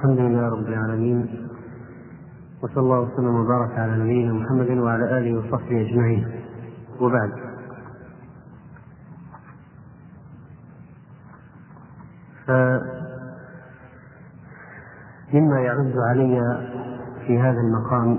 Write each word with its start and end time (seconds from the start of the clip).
الحمد 0.00 0.18
لله 0.18 0.48
رب 0.48 0.66
العالمين 0.68 1.48
وصلى 2.62 2.80
الله 2.82 3.00
وسلم 3.00 3.34
وبارك 3.34 3.78
على 3.78 3.92
نبينا 3.92 4.32
محمد 4.32 4.70
وعلى 4.70 5.18
آله 5.18 5.38
وصحبه 5.38 5.80
أجمعين. 5.80 6.26
وبعد. 7.00 7.30
فمما 15.32 15.60
يعز 15.60 15.98
علي 16.10 16.58
في 17.26 17.38
هذا 17.38 17.60
المقام 17.60 18.18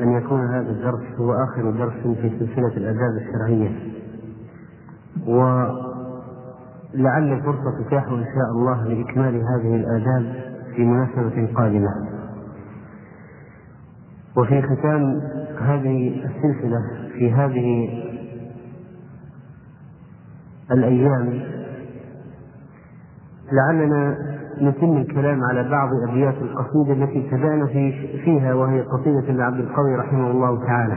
أن 0.00 0.12
يكون 0.12 0.46
هذا 0.46 0.70
الدرس 0.70 1.02
هو 1.18 1.32
آخر 1.32 1.70
درس 1.70 1.92
في 1.92 2.30
سلسلة 2.38 2.76
الآداب 2.76 3.16
الشرعية. 3.16 3.70
ولعل 5.26 5.72
الفرصة 7.32 7.82
تتاح 7.82 8.04
إن 8.08 8.24
شاء 8.24 8.50
الله 8.52 8.84
لإكمال 8.84 9.34
هذه 9.34 9.76
الآداب 9.76 10.49
في 10.80 10.86
مناسبة 10.86 11.54
قادمة. 11.54 11.88
وفي 14.36 14.62
ختام 14.62 15.20
هذه 15.60 16.24
السلسلة 16.24 17.08
في 17.12 17.32
هذه 17.32 17.88
الأيام 20.70 21.42
لعلنا 23.52 24.16
نتم 24.60 24.96
الكلام 24.96 25.44
على 25.44 25.68
بعض 25.68 25.88
أبيات 26.08 26.34
القصيدة 26.34 26.92
التي 26.92 27.26
ابتدأنا 27.26 27.66
في 27.66 28.18
فيها 28.24 28.54
وهي 28.54 28.80
قصيدة 28.80 29.32
لعبد 29.32 29.60
القوي 29.60 29.96
رحمه 29.96 30.30
الله 30.30 30.66
تعالى. 30.66 30.96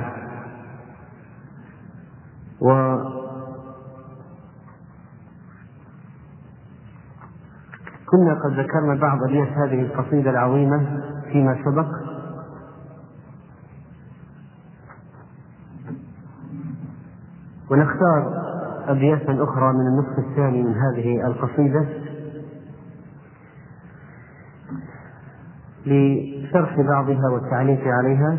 و 2.62 2.74
كنا 8.10 8.34
قد 8.44 8.60
ذكرنا 8.60 8.96
بعض 9.02 9.24
أبيات 9.24 9.48
هذه 9.48 9.82
القصيدة 9.82 10.30
العظيمة 10.30 11.02
فيما 11.32 11.58
سبق. 11.66 11.88
ونختار 17.72 18.44
أبياتا 18.88 19.44
أخرى 19.44 19.74
من 19.74 19.88
النصف 19.88 20.20
الثاني 20.20 20.64
من 20.64 20.74
هذه 20.74 21.28
القصيدة 21.28 21.88
لشرح 25.86 26.82
بعضها 26.82 27.30
والتعليق 27.34 27.82
عليها. 27.88 28.38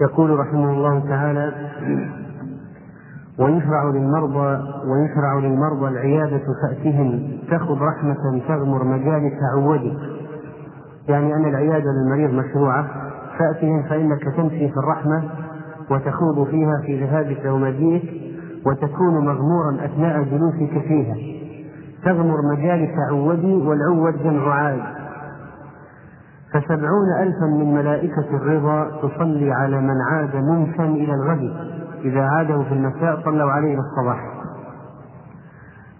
يقول 0.00 0.38
رحمه 0.38 0.72
الله 0.72 1.08
تعالى 1.08 1.70
ويشرع 3.40 3.84
للمرضى 3.84 4.62
ويشرع 4.86 5.38
للمرضى 5.38 5.88
العيادة 5.88 6.42
فأتهم 6.62 7.28
تأخذ 7.50 7.78
رحمة 7.80 8.42
تغمر 8.48 8.84
مجالس 8.84 9.34
عودك. 9.54 9.96
يعني 11.08 11.34
أن 11.34 11.44
العيادة 11.44 11.90
للمريض 11.90 12.30
مشروعة 12.30 12.86
فأتهم 13.38 13.82
فإنك 13.82 14.22
تمشي 14.36 14.68
في 14.68 14.76
الرحمة 14.76 15.22
وتخوض 15.90 16.46
فيها 16.46 16.80
في 16.86 17.04
ذهابك 17.04 17.44
ومجيئك 17.44 18.02
وتكون 18.66 19.14
مغمورا 19.14 19.84
أثناء 19.84 20.22
جلوسك 20.22 20.86
فيها. 20.88 21.14
تغمر 22.04 22.36
مجالس 22.52 22.90
عودي 23.10 23.54
والعود 23.54 24.22
جمع 24.24 24.54
عاد. 24.54 24.80
فسبعون 26.52 27.12
ألفا 27.20 27.46
من 27.46 27.74
ملائكة 27.74 28.36
الرضا 28.36 28.90
تصلي 29.02 29.52
على 29.52 29.80
من 29.80 29.96
عاد 30.10 30.36
منسا 30.36 30.84
إلى 30.84 31.14
الغد. 31.14 31.79
إذا 32.04 32.22
عاده 32.22 32.62
في 32.62 32.72
المساء 32.72 33.20
صلوا 33.24 33.50
عليه 33.50 33.74
إلى 33.74 33.80
الصباح. 33.80 34.20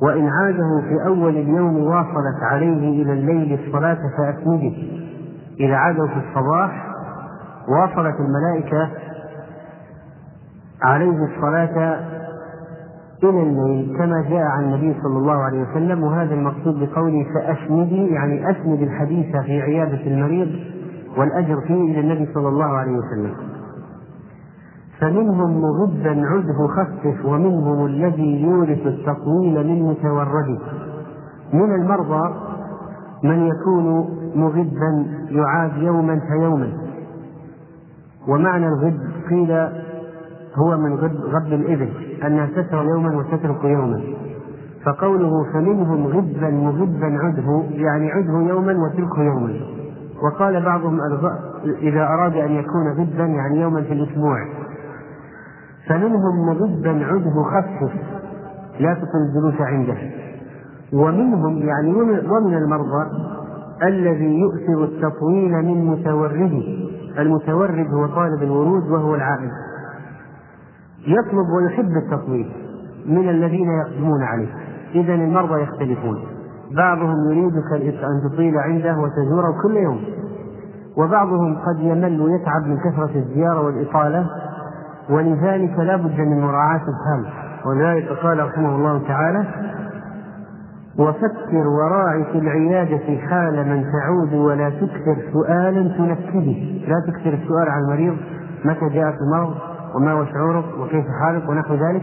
وإن 0.02 0.28
عاده 0.28 0.82
في 0.88 1.06
أول 1.06 1.36
اليوم 1.36 1.78
واصلت 1.78 2.42
عليه 2.50 3.02
إلى 3.02 3.12
الليل 3.12 3.60
الصلاة 3.66 3.98
فأسنده. 4.18 4.72
إذا 5.60 5.74
عاده 5.74 6.06
في 6.06 6.16
الصباح 6.16 6.86
واصلت 7.68 8.14
الملائكة 8.20 8.90
عليه 10.82 11.24
الصلاة 11.24 12.00
إلى 13.22 13.42
الليل 13.42 13.96
كما 13.98 14.24
جاء 14.30 14.42
عن 14.42 14.64
النبي 14.64 15.00
صلى 15.02 15.18
الله 15.18 15.42
عليه 15.42 15.62
وسلم 15.62 16.02
وهذا 16.02 16.34
المقصود 16.34 16.74
بقوله 16.80 17.26
فأسندي 17.34 18.06
يعني 18.06 18.50
أسند 18.50 18.82
الحديث 18.82 19.36
في 19.36 19.62
عيادة 19.62 20.06
المريض 20.06 20.48
والأجر 21.16 21.60
فيه 21.60 21.92
إلى 21.92 22.00
النبي 22.00 22.32
صلى 22.34 22.48
الله 22.48 22.64
عليه 22.64 22.92
وسلم. 22.92 23.34
فمنهم 25.00 25.60
مغبا 25.60 26.26
عده 26.26 26.66
خفف 26.66 27.24
ومنهم 27.24 27.86
الذي 27.86 28.42
يورث 28.42 28.86
التطويل 28.86 29.66
من 29.66 29.82
متورد 29.82 30.58
من 31.52 31.74
المرضى 31.74 32.34
من 33.24 33.46
يكون 33.46 34.08
مغبا 34.34 35.06
يعاد 35.30 35.76
يوما 35.76 36.20
فيوما. 36.28 36.72
ومعنى 38.28 38.68
الغب 38.68 38.98
قيل 39.30 39.52
هو 40.54 40.76
من 40.76 40.94
غب, 40.94 41.12
غب 41.12 41.52
الإبل 41.52 41.88
أنها 42.26 42.46
تسر 42.46 42.84
يوما 42.84 43.16
وتترك 43.16 43.64
يوما. 43.64 44.00
فقوله 44.84 45.44
فمنهم 45.52 46.06
غبا 46.06 46.50
مغبا 46.50 47.18
عده 47.18 47.62
يعني 47.70 48.10
عده 48.10 48.48
يوما 48.48 48.72
وتركه 48.72 49.22
يوما. 49.22 49.60
وقال 50.22 50.64
بعضهم 50.64 50.98
إذا 51.64 52.02
أراد 52.02 52.36
أن 52.36 52.52
يكون 52.52 52.92
غبا 52.92 53.24
يعني 53.24 53.60
يوما 53.60 53.82
في 53.82 53.92
الأسبوع. 53.92 54.59
فمنهم 55.90 56.46
مغبا 56.46 57.04
عده 57.04 57.42
خفف 57.42 57.92
لا 58.80 58.94
تكن 58.94 59.18
الجلوس 59.28 59.60
عنده. 59.60 59.96
ومنهم 60.92 61.58
يعني 61.58 61.94
ومن 62.30 62.54
المرضى 62.54 63.10
الذي 63.82 64.40
يؤثر 64.40 64.84
التطويل 64.84 65.52
من 65.52 65.86
متورده. 65.86 66.62
المتورد 67.18 67.86
هو 67.94 68.06
طالب 68.06 68.42
الورود 68.42 68.90
وهو 68.90 69.14
العائد 69.14 69.50
يطلب 71.06 71.46
ويحب 71.56 71.92
التطويل 71.96 72.52
من 73.06 73.28
الذين 73.28 73.68
يقدمون 73.70 74.22
عليه. 74.22 74.54
إذا 74.94 75.14
المرضى 75.14 75.62
يختلفون. 75.62 76.18
بعضهم 76.76 77.30
يريدك 77.30 77.72
أن 78.04 78.30
تطيل 78.30 78.58
عنده 78.58 78.96
وتزوره 78.98 79.62
كل 79.62 79.76
يوم. 79.76 80.00
وبعضهم 80.96 81.56
قد 81.56 81.80
يمل 81.80 82.20
ويتعب 82.20 82.66
من 82.66 82.76
كثرة 82.76 83.10
الزيارة 83.16 83.66
والإطالة. 83.66 84.26
ولذلك 85.10 85.78
لا 85.78 85.96
بد 85.96 86.20
من 86.20 86.40
مراعاة 86.40 86.80
الحال 86.80 87.32
ولذلك 87.66 88.08
قال 88.08 88.46
رحمه 88.46 88.76
الله 88.76 89.08
تعالى 89.08 89.44
وفكر 90.98 91.68
وراعي 91.68 92.24
في 92.24 92.38
العيادة 92.38 93.18
حال 93.28 93.68
من 93.68 93.84
تعود 93.92 94.34
ولا 94.34 94.70
تكثر 94.70 95.16
سؤالا 95.32 95.82
تنكده. 95.98 96.56
لا 96.88 97.00
تكثر 97.06 97.34
السؤال 97.34 97.68
عن 97.68 97.82
المريض 97.82 98.16
متى 98.64 98.88
جاءك 98.88 99.14
المرض 99.22 99.54
وما 99.94 100.12
هو 100.12 100.24
شعورك 100.24 100.64
وكيف 100.80 101.04
حالك 101.22 101.48
ونحو 101.48 101.74
ذلك 101.74 102.02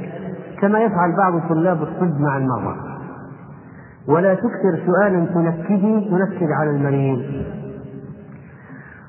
كما 0.61 0.79
يفعل 0.79 1.15
بعض 1.17 1.49
طلاب 1.49 1.83
الطب 1.83 2.19
مع 2.19 2.37
المرضى. 2.37 2.75
ولا 4.07 4.33
تكثر 4.33 4.79
سؤالا 4.85 5.25
تنكده 5.25 5.99
تنكد 5.99 6.51
على 6.51 6.69
المريض. 6.69 7.21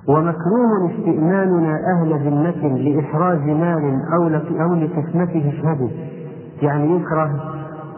ومكروه 0.09 0.91
استئماننا 0.91 1.81
أهل 1.93 2.29
ذمة 2.29 2.79
لإحراز 2.79 3.41
مال 3.41 4.03
أو 4.13 4.29
أو 4.63 4.75
لقسمته 4.75 5.49
اشهدوا 5.49 5.89
يعني 6.63 6.97
يكره 6.97 7.31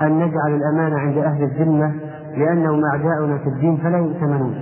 أن 0.02 0.12
نجعل 0.12 0.54
الأمانة 0.54 0.98
عند 0.98 1.18
أهل 1.18 1.42
الذمة 1.42 1.92
لأنهم 2.36 2.84
أعداؤنا 2.84 3.38
في 3.38 3.48
الدين 3.48 3.76
فلا 3.76 3.98
يؤتمنون. 3.98 4.54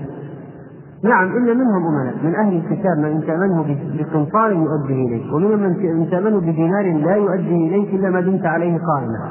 نعم 1.05 1.27
إلا 1.27 1.55
منهم 1.55 1.87
أمناء. 1.87 2.15
من 2.25 2.35
أهل 2.35 2.57
الكتاب 2.57 2.99
من 2.99 3.25
تأمنه 3.27 3.77
بقنطار 3.99 4.53
يؤديه 4.53 5.07
إليك 5.07 5.33
ومنهم 5.33 5.61
من 5.99 6.09
تأمنه 6.11 6.41
بدينار 6.41 6.93
لا 6.93 7.17
يؤدي 7.17 7.69
إليك 7.69 7.95
إلا 7.95 8.11
ما 8.11 8.21
دمت 8.21 8.47
عليه 8.47 8.79
قائما. 8.79 9.31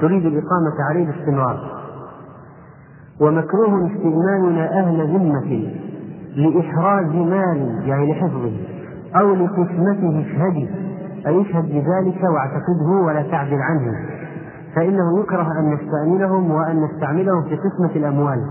تريد 0.00 0.26
الإقامة 0.26 0.74
عليه 0.90 1.06
باستمرار. 1.06 1.60
ومكروه 3.20 3.86
استئماننا 3.86 4.80
أهل 4.80 5.16
ذمة 5.16 5.87
لإحراز 6.38 7.14
مال 7.14 7.82
يعني 7.88 8.12
لحفظه 8.12 8.52
أو 9.16 9.34
لقسمته 9.34 10.20
اشهدي 10.20 10.68
أي 11.26 11.42
اشهد 11.42 11.64
بذلك 11.64 12.22
واعتقده 12.34 13.06
ولا 13.06 13.22
تعدل 13.22 13.58
عنه. 13.62 13.92
فإنه 14.76 15.20
يكره 15.20 15.46
أن 15.60 15.74
نستأمنهم 15.74 16.50
وأن 16.50 16.84
نستعملهم 16.84 17.42
في 17.42 17.56
قسمة 17.56 17.96
الأموال. 17.96 18.44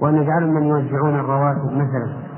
وأن 0.00 0.14
نجعلهم 0.14 0.54
من 0.54 0.62
يوزعون 0.62 1.14
الرواتب 1.14 1.72
مثلا. 1.72 2.28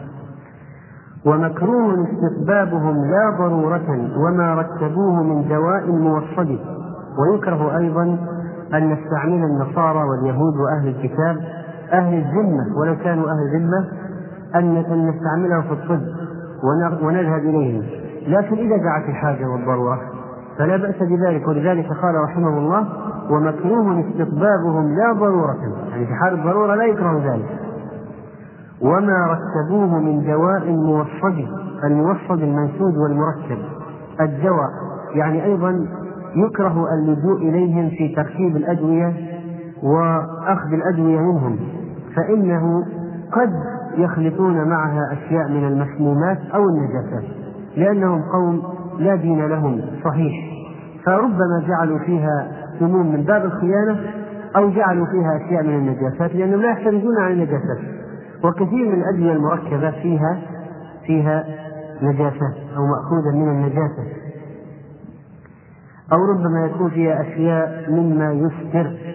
ومكروه 1.26 1.94
استحبابهم 2.04 3.10
لا 3.10 3.30
ضرورة 3.38 4.10
وما 4.16 4.54
رتبوه 4.54 5.22
من 5.22 5.48
دواء 5.48 5.90
موصد 5.90 6.58
ويكره 7.18 7.78
أيضا 7.78 8.18
أن 8.74 8.92
نستعمل 8.92 9.44
النصارى 9.44 10.02
واليهود 10.04 10.54
وأهل 10.56 10.88
الكتاب 10.88 11.36
أهل 11.92 12.14
الذمة 12.14 12.78
ولو 12.80 12.96
كانوا 12.96 13.30
أهل 13.30 13.38
الذمة 13.54 13.99
أن 14.54 14.74
نستعملهم 15.08 15.62
في 15.62 15.72
الطب 15.72 16.00
ونذهب 17.02 17.40
إليهم 17.40 17.82
لكن 18.26 18.56
إذا 18.56 18.76
دعت 18.76 19.08
الحاجة 19.08 19.46
والضرورة 19.46 20.00
فلا 20.58 20.76
بأس 20.76 20.94
بذلك. 21.02 21.48
ولذلك 21.48 21.92
قال 22.02 22.14
رحمه 22.14 22.58
الله 22.58 22.86
ومكروه 23.30 24.00
استطبابهم 24.00 24.94
لا 24.96 25.12
ضرورة. 25.12 25.56
يعني 25.90 26.06
في 26.06 26.14
حال 26.14 26.34
الضرورة 26.34 26.74
لا 26.74 26.84
يكره 26.84 27.32
ذلك. 27.32 27.58
وما 28.82 29.26
ركبوه 29.26 29.98
من 29.98 30.24
دواء 30.26 30.70
موصد 30.70 31.48
الموصد 31.84 32.42
المنسوج 32.42 32.98
والمركب 32.98 33.58
الدواء. 34.20 34.70
يعني 35.14 35.44
أيضا 35.44 35.86
يكره 36.36 36.84
اللجوء 36.94 37.36
إليهم 37.36 37.88
في 37.88 38.14
تركيب 38.16 38.56
الأدوية 38.56 39.12
وأخذ 39.82 40.72
الأدوية 40.72 41.20
منهم. 41.20 41.58
فإنه 42.16 42.84
قد 43.32 43.52
يخلطون 43.96 44.68
معها 44.68 45.12
أشياء 45.12 45.48
من 45.48 45.66
المسمومات 45.66 46.38
أو 46.54 46.64
النجاسات 46.68 47.24
لأنهم 47.76 48.22
قوم 48.22 48.62
لا 48.98 49.14
دين 49.14 49.46
لهم 49.46 49.80
صحيح. 50.04 50.32
فربما 51.06 51.64
جعلوا 51.68 51.98
فيها 51.98 52.48
سموم 52.78 53.12
من 53.12 53.22
باب 53.22 53.44
الخيانة 53.44 54.00
أو 54.56 54.70
جعلوا 54.70 55.06
فيها 55.06 55.36
أشياء 55.36 55.62
من 55.62 55.74
النجاسات 55.74 56.34
لأنهم 56.34 56.60
لا 56.60 56.70
يحترزون 56.70 57.18
عن 57.18 57.32
النجاسات. 57.32 57.78
وكثير 58.44 58.88
من 58.88 59.02
الأدوية 59.02 59.32
المركبة 59.32 59.90
فيها 59.90 60.38
فيها 61.06 61.44
نجاسات 62.02 62.54
أو 62.76 62.86
مأخوذة 62.86 63.36
من 63.36 63.48
النجاسة. 63.48 64.20
أو 66.12 66.24
ربما 66.24 66.66
يكون 66.66 66.90
فيها 66.90 67.20
أشياء 67.20 67.90
مما 67.90 68.32
يستر 68.32 69.09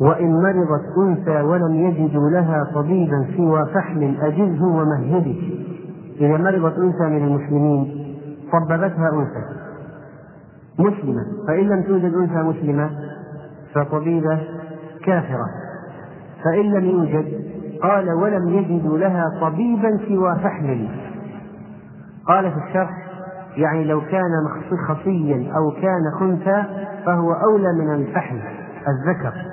وإن 0.00 0.42
مرضت 0.42 0.84
أنثى 0.98 1.40
ولم 1.40 1.74
يجدوا 1.74 2.30
لها 2.30 2.64
طبيبا 2.74 3.26
سوى 3.36 3.66
فحل 3.66 4.16
أجزه 4.20 4.64
ومهده. 4.64 5.36
إذا 6.20 6.36
مرضت 6.36 6.78
أنثى 6.78 7.04
من 7.04 7.24
المسلمين 7.24 8.14
طببتها 8.52 9.10
أنثى. 9.12 9.44
مسلمة. 10.78 11.22
فإن 11.48 11.68
لم 11.68 11.82
توجد 11.82 12.14
أنثى 12.14 12.42
مسلمة 12.42 12.90
فطبيبة 13.74 14.40
كافرة. 15.04 15.46
فإن 16.44 16.72
لم 16.72 16.84
يوجد 16.84 17.48
قال 17.82 18.12
ولم 18.12 18.48
يجدوا 18.48 18.98
لها 18.98 19.24
طبيبا 19.40 19.98
سوى 20.08 20.36
فحل 20.36 20.88
قال 22.26 22.50
في 22.50 22.58
الشرح 22.68 23.08
يعني 23.56 23.84
لو 23.84 24.00
كان 24.00 24.30
خصيا 24.88 25.52
أو 25.56 25.70
كان 25.70 26.10
خنثى 26.20 26.64
فهو 27.06 27.32
أولى 27.32 27.72
من 27.72 27.94
الفحل 27.94 28.40
الذكر. 28.88 29.47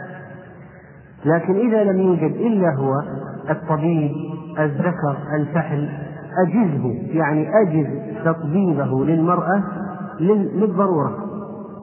لكن 1.25 1.56
إذا 1.56 1.83
لم 1.83 2.00
يوجد 2.00 2.36
إلا 2.36 2.75
هو 2.75 3.01
الطبيب 3.50 4.12
الذكر 4.60 5.18
الفحل 5.36 5.89
أجزه 6.48 6.94
يعني 7.13 7.50
أجز 7.62 7.88
تطبيبه 8.25 9.06
للمرأة 9.06 9.63
للضرورة. 10.19 11.18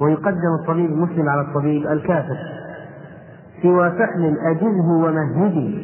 ويقدم 0.01 0.55
الطبيب 0.61 0.91
المسلم 0.91 1.29
على 1.29 1.41
الطبيب 1.41 1.87
الكافر. 1.87 2.37
سوى 3.63 3.91
فحل 3.91 4.37
أجزه 4.51 4.89
ومهده 4.89 5.79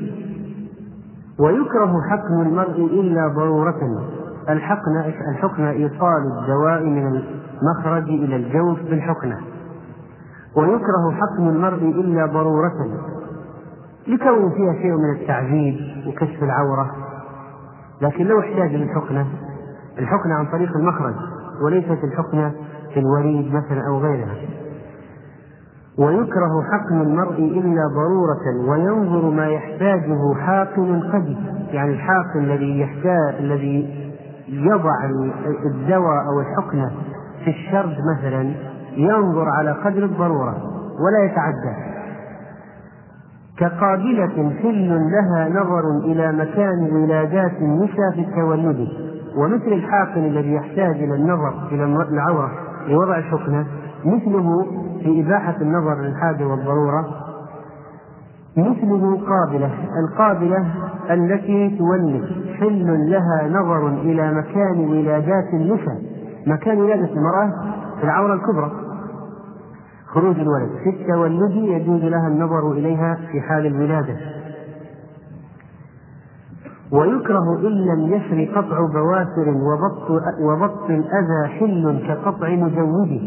ويكره 1.41 2.01
حقن 2.11 2.43
المرء 2.47 3.01
إلا 3.01 3.29
ضرورة. 3.29 4.09
الحقن 4.49 4.97
الحقن 5.31 5.65
إيصال 5.65 6.33
الدواء 6.41 6.85
من 6.85 7.07
المخرج 7.63 8.09
إلى 8.09 8.37
الجوف 8.37 8.79
بالحقنة. 8.91 9.39
ويكره 10.57 11.11
حقن 11.13 11.49
المرء 11.49 11.83
إلا 11.83 12.27
ضرورة. 12.27 13.18
لكون 14.09 14.51
فيها 14.51 14.73
شيء 14.73 14.93
من 14.93 15.21
التعذيب 15.21 15.77
وكشف 16.07 16.43
العورة. 16.43 16.91
لكن 18.03 18.25
لو 18.25 18.41
احتاج 18.41 18.75
للحقنة 18.75 19.27
الحقنة 19.99 20.35
عن 20.35 20.47
طريق 20.47 20.77
المخرج 20.77 21.15
وليست 21.65 22.05
الحقنة 22.05 22.53
في 22.95 23.01
الوريد 23.01 23.55
مثلا 23.55 23.89
أو 23.89 23.99
غيرها. 23.99 24.35
ويكره 25.99 26.63
حقن 26.73 27.01
المرء 27.01 27.39
إلا 27.39 27.83
ضرورة 27.87 28.71
وينظر 28.71 29.31
ما 29.31 29.47
يحتاجه 29.47 30.35
حاقن 30.35 31.01
قد 31.01 31.37
يعني 31.73 31.93
الحاقن 31.93 32.39
الذي 32.39 32.81
يحتاج 32.81 33.35
الذي 33.39 34.09
يضع 34.49 34.95
الدواء 35.67 36.27
أو 36.27 36.41
الحقنة 36.41 36.91
في 37.45 37.51
الشرج 37.51 37.97
مثلا 38.17 38.55
ينظر 38.97 39.49
على 39.49 39.73
قدر 39.73 40.05
الضرورة 40.05 40.57
ولا 41.01 41.25
يتعدى. 41.25 41.88
كقابلة 43.59 44.53
حل 44.63 44.89
لها 44.89 45.49
نظر 45.49 45.99
إلى 46.05 46.33
مكان 46.33 46.89
ولادات 46.93 47.53
النساء 47.61 48.11
في 48.15 48.21
التولد 48.21 48.89
ومثل 49.37 49.73
الحاقن 49.73 50.21
الذي 50.21 50.53
يحتاج 50.53 51.03
إلى 51.03 51.15
النظر 51.15 51.69
إلى 51.73 51.85
العورة 51.85 52.51
لوضع 52.89 53.19
الحقنة 53.19 53.67
مثله 54.05 54.67
في 55.03 55.21
إباحة 55.21 55.57
النظر 55.61 56.03
للحاجة 56.03 56.47
والضرورة 56.47 57.07
مثله 58.57 59.21
قابلة 59.29 59.71
القابلة 60.05 60.67
التي 61.11 61.79
تولد. 61.79 62.25
حل 62.61 63.11
لها 63.11 63.49
نظر 63.49 63.89
إلى 63.89 64.33
مكان 64.35 64.79
ولادات 64.79 65.55
النساء 65.55 65.99
مكان 66.47 66.81
ولادة 66.81 67.13
المرأة 67.13 67.53
في 67.99 68.05
العورة 68.05 68.35
الكبرى. 68.35 68.88
خروج 70.09 70.41
الولد. 70.41 70.71
في 70.85 70.91
التولد 70.91 71.57
يجوز 71.57 72.03
لها 72.03 72.29
النظر 72.29 72.73
إليها 72.73 73.19
في 73.33 73.41
حال 73.41 73.67
الولادة. 73.67 74.17
ويكره 76.93 77.59
إن 77.61 77.87
لم 77.87 78.15
يسر 78.15 78.61
قطع 78.61 78.87
بواسر 78.87 79.49
وبط, 79.49 80.11
وبط 80.41 80.91
الأذى 80.91 81.49
حل 81.49 82.05
كقطع 82.09 82.49
مجوده. 82.49 83.21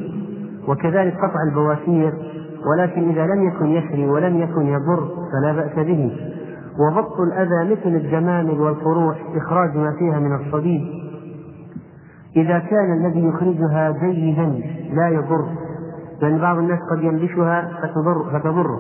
وكذلك 0.67 1.17
قطع 1.17 1.43
البواسير. 1.49 2.13
ولكن 2.71 3.09
إذا 3.09 3.25
لم 3.25 3.47
يكن 3.47 3.65
يسري 3.65 4.09
ولم 4.09 4.37
يكن 4.37 4.61
يضر 4.61 5.09
فلا 5.31 5.51
بأس 5.51 5.85
به. 5.85 6.11
وبط 6.79 7.19
الأذى 7.19 7.71
مثل 7.71 7.95
الجمامل 8.05 8.59
والفروح 8.59 9.17
إخراج 9.35 9.77
ما 9.77 9.91
فيها 9.99 10.19
من 10.19 10.35
الصديد. 10.35 10.81
إذا 12.35 12.59
كان 12.59 12.93
الذي 12.93 13.27
يخرجها 13.27 13.91
جيدا 13.91 14.61
لا 14.93 15.09
يضر. 15.09 15.45
لأن 16.21 16.37
بعض 16.37 16.57
الناس 16.57 16.79
قد 16.91 17.03
ينبشها 17.03 17.69
فتضر 17.81 18.39
فتضره. 18.39 18.79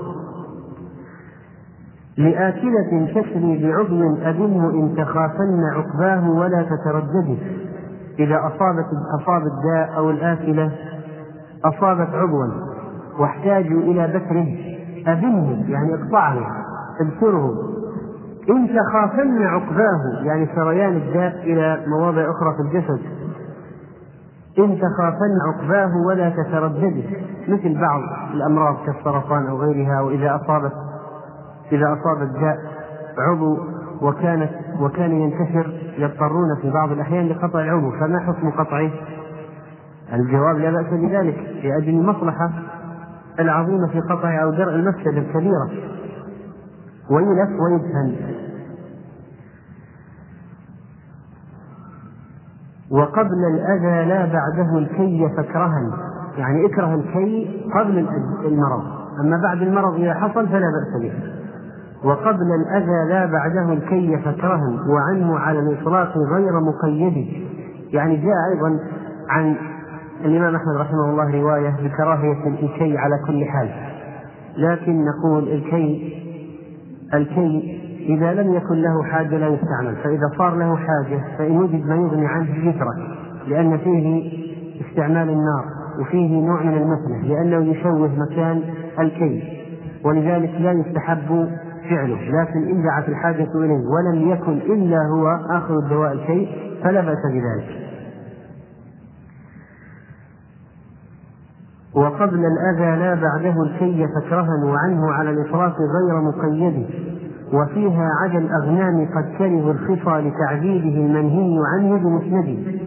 لآكلة 2.17 3.07
تسري 3.15 3.71
بعضو 3.71 4.15
أبنه 4.21 4.69
إن 4.69 4.95
تخافن 4.97 5.63
عقباه 5.75 6.29
ولا 6.29 6.63
تتردده. 6.63 7.37
إذا 8.19 8.35
أصابت 8.35 8.85
أصاب 9.21 9.41
الداء 9.41 9.97
أو 9.97 10.09
الآكلة 10.09 10.71
أصابت 11.65 12.09
عضوا 12.13 12.47
واحتاجوا 13.19 13.81
إلى 13.81 14.07
بتره 14.07 14.47
أبنه 15.13 15.65
يعني 15.69 15.93
اقطعه 15.93 16.37
ابتره 17.01 17.51
إن 18.49 18.67
تخافن 18.67 19.43
عقباه 19.43 20.23
يعني 20.23 20.47
سريان 20.55 20.95
الداء 20.95 21.43
إلى 21.43 21.83
مواضع 21.87 22.21
أخرى 22.31 22.53
في 22.57 22.61
الجسد. 22.61 22.99
إن 24.59 24.79
تخافن 24.79 25.37
عقباه 25.47 25.91
ولا 26.07 26.29
تتردده 26.29 27.03
مثل 27.47 27.81
بعض 27.81 28.01
الأمراض 28.33 28.75
كالسرطان 28.85 29.47
أو 29.47 29.61
غيرها 29.61 30.01
وإذا 30.01 30.35
أصابت 30.35 30.71
إذا 31.71 31.85
أصاب 31.93 32.21
الداء 32.21 32.57
عضو 33.17 33.57
وكانت 34.01 34.51
وكان 34.79 35.11
ينتشر 35.11 35.73
يضطرون 35.97 36.55
في 36.61 36.69
بعض 36.71 36.91
الأحيان 36.91 37.27
لقطع 37.27 37.59
العضو 37.59 37.91
فما 37.91 38.19
حكم 38.19 38.51
قطعه؟ 38.51 38.91
الجواب 40.13 40.57
لا 40.57 40.71
بأس 40.71 40.93
بذلك 40.93 41.37
لأجل 41.63 41.89
المصلحة 41.89 42.51
العظيمة 43.39 43.87
في 43.87 43.99
قطعه 43.99 44.37
أو 44.43 44.51
درء 44.51 44.75
المفسدة 44.75 45.17
الكبيرة 45.17 45.69
ويلف 47.09 47.49
ويدفن 47.61 48.40
وقبل 52.91 53.45
الأذى 53.53 54.09
لا 54.09 54.25
بعده 54.25 54.77
الكي 54.77 55.29
فاكرهن 55.37 55.97
يعني 56.37 56.65
اكره 56.65 56.95
الكي 56.95 57.61
قبل 57.75 58.07
المرض. 58.45 58.83
أما 59.19 59.37
بعد 59.43 59.61
المرض 59.61 59.95
إذا 59.95 60.13
حصل 60.13 60.47
فلا 60.47 60.65
بأس 60.71 61.01
به. 61.01 61.13
وقبل 62.03 62.47
الأذى 62.61 63.09
لا 63.09 63.25
بعده 63.25 63.73
الكي 63.73 64.17
فاكرهن 64.17 64.79
وعنه 64.89 65.39
على 65.39 65.59
الإطلاق 65.59 66.17
غير 66.17 66.59
مقيد. 66.59 67.27
يعني 67.93 68.15
جاء 68.15 68.35
أيضا 68.53 68.79
عن 69.29 69.55
الإمام 70.25 70.55
أحمد 70.55 70.75
رحمه 70.79 71.09
الله 71.09 71.41
رواية 71.41 71.75
بكراهية 71.83 72.47
الكي 72.47 72.97
على 72.97 73.15
كل 73.27 73.45
حال. 73.45 73.69
لكن 74.57 75.05
نقول 75.05 75.47
الكي 75.47 76.13
الكي 77.13 77.80
إذا 78.09 78.33
لم 78.33 78.53
يكن 78.53 78.81
له 78.81 79.03
حاجة 79.03 79.37
لا 79.37 79.47
يستعمل 79.47 79.95
فإذا 80.03 80.31
صار 80.37 80.55
له 80.55 80.75
حاجة 80.75 81.21
فإن 81.37 81.57
وجد 81.57 81.85
ما 81.85 81.95
يغني 81.95 82.27
عنه 82.27 82.69
يترك 82.69 83.17
لأن 83.47 83.77
فيه 83.77 84.31
استعمال 84.89 85.29
النار 85.29 85.65
وفيه 86.01 86.41
نوع 86.45 86.63
من 86.63 86.77
المثلة 86.77 87.27
لأنه 87.27 87.71
يشوه 87.71 88.09
مكان 88.17 88.61
الكي 88.99 89.61
ولذلك 90.05 90.49
لا 90.59 90.71
يستحب 90.71 91.49
فعله 91.89 92.41
لكن 92.41 92.69
إن 92.69 92.83
دعت 92.83 93.09
الحاجة 93.09 93.47
إليه 93.55 93.81
ولم 93.87 94.31
يكن 94.31 94.51
إلا 94.51 94.97
هو 94.97 95.27
آخر 95.57 95.79
الدواء 95.79 96.11
الكي 96.11 96.71
فلا 96.83 97.01
بأس 97.01 97.25
بذلك. 97.25 97.81
وقبل 101.95 102.45
الأذى 102.45 102.99
لا 102.99 103.13
بعده 103.15 103.63
الكي 103.63 104.07
فاكرهن 104.07 104.65
وعنه 104.65 105.11
على 105.11 105.29
الإطلاق 105.29 105.73
غير 105.73 106.21
مقيد. 106.21 106.85
وفيها 107.53 108.09
عدا 108.23 108.37
الأغنام 108.37 109.05
قد 109.15 109.37
كره 109.37 109.71
الخفى 109.71 110.29
لتعذيبه 110.29 111.05
المنهي 111.05 111.59
عنه 111.73 111.97
بمسند 111.97 112.81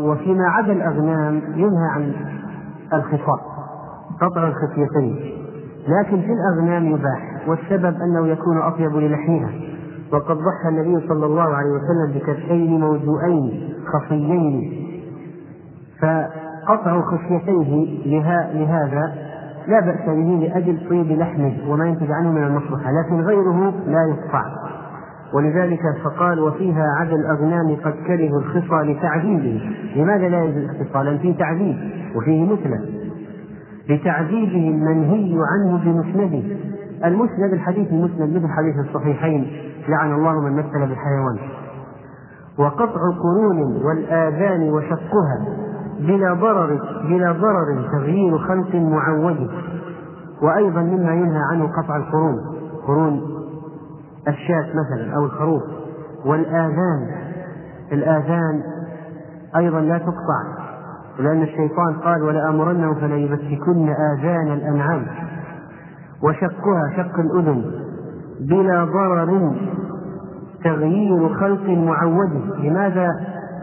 وفيما 0.00 0.48
عدا 0.48 0.72
الأغنام 0.72 1.42
ينهى 1.54 1.88
عن 1.94 2.12
الخفاء 2.92 3.40
قطع 4.20 4.48
الخفيتين. 4.48 5.34
لكن 5.88 6.20
في 6.20 6.32
الأغنام 6.32 6.86
يباح 6.86 7.48
والسبب 7.48 7.96
أنه 8.02 8.28
يكون 8.28 8.58
أطيب 8.58 8.96
للحمها 8.96 9.50
وقد 10.12 10.36
ضحى 10.36 10.68
النبي 10.68 11.08
صلى 11.08 11.26
الله 11.26 11.54
عليه 11.54 11.70
وسلم 11.70 12.18
بكفين 12.18 12.80
موجوئين 12.80 13.74
خفيين. 13.86 14.84
فقطع 16.02 17.00
خفيتيه 17.00 18.04
لهذا 18.54 19.27
لا 19.68 19.80
بأس 19.80 20.06
به 20.06 20.48
لأجل 20.48 20.88
طيب 20.90 21.18
لحمه 21.18 21.52
وما 21.68 21.86
ينتج 21.86 22.10
عنه 22.10 22.32
من 22.32 22.44
المصلحة 22.44 22.90
لكن 22.92 23.20
غيره 23.20 23.72
لا 23.86 24.06
يقطع. 24.08 24.44
ولذلك 25.34 25.80
فقال 26.04 26.40
وفيها 26.40 26.84
عدا 27.00 27.16
الأغنام 27.16 27.76
قد 27.84 27.94
كره 28.06 28.38
الخصى 28.38 28.92
لتعذيبه. 28.92 29.60
لماذا 29.96 30.28
لا 30.28 30.44
يجوز 30.44 30.56
الاختصار؟ 30.56 31.02
لأن 31.02 31.18
فيه 31.18 31.38
تعذيب 31.38 31.76
وفيه 32.16 32.52
مثلة 32.52 32.80
لتعذيبه 33.88 34.68
المنهي 34.68 35.38
عنه 35.52 35.78
بمسنده. 35.84 36.42
المسند 37.04 37.52
الحديث 37.52 37.92
المسند 37.92 38.36
مثل 38.36 38.48
حديث 38.48 38.74
الصحيحين 38.88 39.46
لعن 39.88 40.12
الله 40.14 40.40
من 40.40 40.52
مثل 40.52 40.72
بالحيوان. 40.72 41.38
وقطع 42.58 43.00
القرون 43.12 43.82
والآذان 43.84 44.70
وشقها. 44.70 45.67
بلا 45.98 46.34
ضرر 46.34 46.80
بلا 47.08 47.32
ضرر 47.32 47.88
تغيير 47.92 48.38
خلق 48.38 48.74
معود 48.74 49.50
وأيضا 50.42 50.80
مما 50.80 51.14
ينهى 51.14 51.42
عنه 51.52 51.66
قطع 51.82 51.96
القرون. 51.96 52.36
قرون 52.86 53.20
الشاة 54.28 54.66
مثلا 54.74 55.16
أو 55.16 55.24
الخروف. 55.24 55.62
والآذان. 56.24 57.08
الآذان 57.92 58.62
أيضا 59.56 59.80
لا 59.80 59.98
تقطع. 59.98 60.68
لأن 61.18 61.42
الشيطان 61.42 61.94
قال 61.94 62.22
ولآمرنهم 62.22 62.94
فليبتكن 62.94 63.88
آذان 63.88 64.52
الأنعام. 64.52 65.06
وشقها 66.22 66.92
شق 66.96 67.18
الأذن. 67.18 67.64
بلا 68.40 68.84
ضرر 68.84 69.52
تغيير 70.64 71.34
خلق 71.34 71.68
معود 71.68 72.30
لماذا 72.58 73.08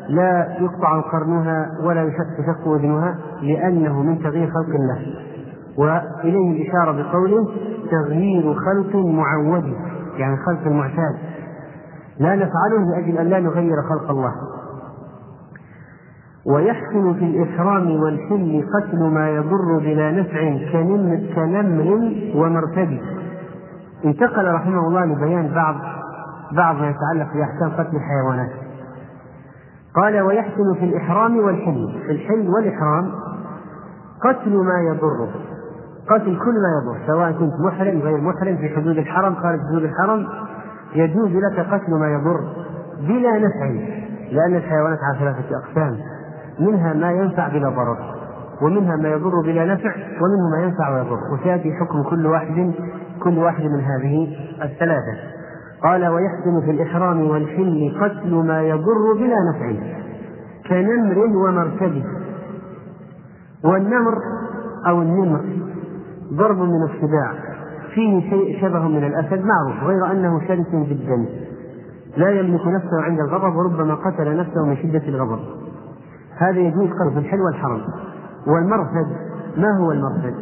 لا 0.10 0.58
يقطع 0.60 1.02
قرنها 1.02 1.70
ولا 1.84 2.04
يشق 2.04 2.68
أذنها 2.68 3.18
لأنه 3.42 4.04
من 4.04 4.20
تغيير 4.20 4.48
خلق 4.48 4.76
الله. 4.76 5.00
وإليه 5.78 6.52
الإشارة 6.52 6.92
بقوله 6.92 7.48
تغيير 7.92 8.54
خلق 8.54 8.96
معود 8.96 9.74
يعني 10.18 10.38
خلق 10.38 10.68
المعتاد. 10.68 11.16
لا 12.20 12.36
نفعله 12.36 12.96
لأجل 12.96 13.18
أن 13.18 13.28
لا 13.28 13.40
نغير 13.40 13.76
خلق 13.90 14.10
الله. 14.10 14.34
ويحسن 16.48 17.14
في 17.14 17.26
الإحرام 17.26 17.92
والحل 17.92 18.66
قتل 18.76 19.04
ما 19.04 19.30
يضر 19.30 19.80
بلا 19.80 20.12
نفع 20.12 20.72
كنمر 21.36 22.12
ومرتد. 22.36 23.00
انتقل 24.06 24.54
رحمه 24.54 24.88
الله 24.88 25.06
لبيان 25.06 25.52
بعض 25.56 25.76
بعض 26.52 26.76
ما 26.76 26.90
يتعلق 26.90 27.34
بأحكام 27.34 27.70
قتل 27.78 27.96
الحيوانات. 27.96 28.52
قال 29.96 30.22
ويحسن 30.22 30.74
في 30.74 30.86
الإحرام 30.86 31.38
والحل. 31.38 32.00
في 32.06 32.12
الحل 32.12 32.50
والإحرام 32.50 33.12
قتل 34.22 34.58
ما 34.58 34.82
يضر 34.82 35.30
قتل 36.10 36.40
كل 36.40 36.54
ما 36.54 36.70
يضر 36.82 37.08
سواء 37.08 37.32
كنت 37.32 37.54
محرم 37.60 38.00
غير 38.00 38.18
محرم 38.18 38.58
في 38.58 38.70
حدود 38.70 38.98
الحرم 38.98 39.36
خارج 39.36 39.60
حدود 39.70 39.84
الحرم 39.84 40.28
يجوز 40.96 41.32
لك 41.32 41.60
قتل 41.60 41.94
ما 41.94 42.14
يضر 42.14 42.40
بلا 43.02 43.40
نفع 43.40 43.66
لأن 44.32 44.56
الحيوانات 44.56 45.00
على 45.04 45.20
ثلاثة 45.20 45.58
أقسام. 45.58 45.98
منها 46.60 46.94
ما 46.94 47.12
ينفع 47.12 47.48
بلا 47.48 47.70
ضرر 47.70 47.98
ومنها 48.62 48.96
ما 48.96 49.10
يضر 49.10 49.42
بلا 49.42 49.66
نفع 49.66 49.92
ومنه 49.96 50.50
ما 50.58 50.64
ينفع 50.64 50.96
ويضر. 50.96 51.20
وسيأتي 51.34 51.74
حكم 51.74 52.04
كل 52.04 52.26
واحد 52.26 52.74
كل 53.24 53.38
واحد 53.38 53.64
من 53.64 53.82
هذه 53.82 54.38
الثلاثة. 54.64 55.35
قال 55.86 56.08
ويحسن 56.08 56.62
في 56.66 56.72
الإحرام 56.72 57.30
والحل 57.30 57.98
قتل 58.02 58.36
ما 58.36 58.62
يضر 58.62 59.14
بلا 59.14 59.38
نفع 59.50 59.74
كنمر 60.70 61.18
ومركب 61.18 62.04
والنمر 63.64 64.18
أو 64.88 65.02
النمر 65.02 65.46
ضرب 66.34 66.58
من 66.58 66.84
السباع 66.84 67.34
فيه 67.94 68.30
شيء 68.30 68.62
شبه 68.62 68.88
من 68.88 69.04
الأسد 69.04 69.46
معروف 69.46 69.84
غير 69.84 70.12
أنه 70.12 70.48
شرس 70.48 70.68
جدا 70.68 71.26
لا 72.18 72.30
يملك 72.30 72.68
نفسه 72.68 73.02
عند 73.02 73.20
الغضب 73.20 73.56
وربما 73.56 73.96
قتل 73.96 74.38
نفسه 74.38 74.66
من 74.66 74.78
شدة 74.78 75.08
الغضب 75.08 75.40
هذا 76.38 76.60
يجوز 76.60 76.90
قذف 76.90 77.18
الحل 77.18 77.42
والحرم 77.42 77.82
والمرفد 78.48 79.08
ما 79.58 79.78
هو 79.78 79.92
المرفد؟ 79.92 80.36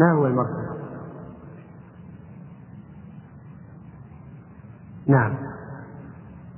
ما 0.00 0.12
هو 0.12 0.26
المرفد؟ 0.26 0.75
نعم. 5.08 5.34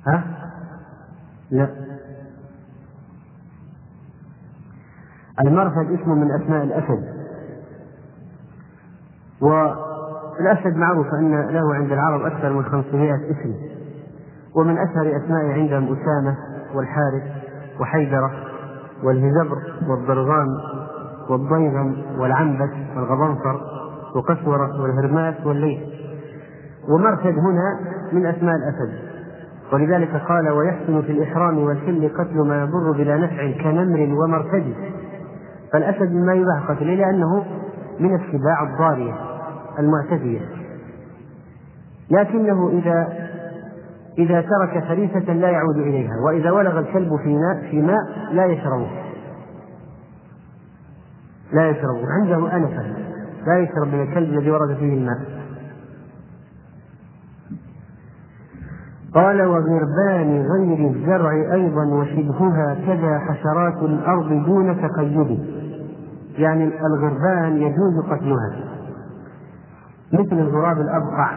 ها؟ 0.06 0.24
لا. 1.50 1.68
المرفد 5.40 6.00
اسم 6.00 6.10
من 6.10 6.30
أسماء 6.30 6.64
الأسد. 6.64 7.18
والأسد 9.40 10.76
معروف 10.76 11.06
أن 11.14 11.40
له 11.40 11.74
عند 11.74 11.92
العرب 11.92 12.22
أكثر 12.22 12.52
من 12.52 12.64
500 12.64 13.14
اسم. 13.14 13.54
ومن 14.54 14.78
أشهر 14.78 15.16
أسمائه 15.16 15.52
عندهم 15.52 15.84
أسامة 15.84 16.36
والحارث 16.74 17.22
وحيدرة 17.80 18.30
والهزبر 19.02 19.58
والضرغام 19.88 20.48
والضيغم 21.28 22.02
والعنبس 22.18 22.96
والغضنفر 22.96 23.60
وقسورة 24.14 24.82
والهرماس 24.82 25.46
والليث. 25.46 25.98
ومرشد 26.88 27.38
هنا 27.38 27.80
من 28.12 28.26
أسماء 28.26 28.54
الأسد. 28.54 28.98
ولذلك 29.72 30.16
قال 30.28 30.48
ويحسن 30.48 31.02
في 31.02 31.12
الإحرام 31.12 31.58
والحل 31.58 32.10
قتل 32.18 32.48
ما 32.48 32.62
يضر 32.62 32.92
بلا 32.92 33.16
نفع 33.16 33.50
كنمر 33.62 34.22
ومرتد. 34.22 34.74
فالأسد 35.72 36.12
مما 36.12 36.34
يباح 36.34 36.70
قتله 36.70 36.94
لأنه 36.94 37.44
من 38.00 38.14
السباع 38.14 38.62
الضارية 38.62 39.14
المعتدية. 39.78 40.40
لكنه 42.10 42.68
إذا 42.68 43.28
إذا 44.18 44.40
ترك 44.40 44.84
فريسة 44.88 45.32
لا 45.32 45.50
يعود 45.50 45.76
إليها 45.76 46.12
وإذا 46.26 46.50
ولغ 46.50 46.78
الكلب 46.78 47.16
في 47.16 47.36
ماء 47.36 47.70
في 47.70 47.82
ماء 47.82 48.32
لا 48.32 48.46
يشربه. 48.46 48.90
لا 51.52 51.70
يشربه. 51.70 52.06
عنده 52.20 52.56
أنفة 52.56 52.82
لا 53.46 53.58
يشرب 53.58 53.94
من 53.94 54.02
الكلب 54.02 54.28
الذي 54.28 54.50
ورد 54.50 54.76
فيه 54.76 54.94
الماء. 54.94 55.37
قال 59.14 59.42
وغربان 59.42 60.46
غير 60.52 60.90
الزرع 60.90 61.54
أيضا 61.54 61.86
وشبهها 61.86 62.76
كذا 62.86 63.18
حشرات 63.18 63.82
الأرض 63.82 64.28
دون 64.46 64.76
تقيد. 64.82 65.38
يعني 66.38 66.70
الغربان 66.86 67.56
يجوز 67.56 68.04
قتلها. 68.10 68.50
مثل 70.12 70.38
الغراب 70.38 70.80
الأبقع. 70.80 71.30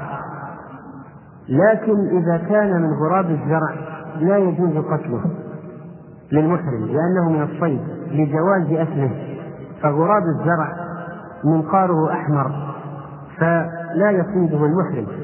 لكن 1.49 2.17
إذا 2.17 2.37
كان 2.37 2.81
من 2.81 2.93
غراب 2.93 3.25
الزرع 3.25 3.75
لا 4.19 4.37
يجوز 4.37 4.77
قتله 4.77 5.21
للمحرم 6.31 6.85
لأنه 6.85 7.29
من 7.29 7.41
الصيد 7.41 7.81
لجواز 8.11 8.87
أكله. 8.87 9.11
فغراب 9.81 10.23
الزرع 10.23 10.73
منقاره 11.43 12.11
أحمر 12.11 12.51
فلا 13.37 14.11
يصيده 14.11 14.65
المحرم. 14.65 15.20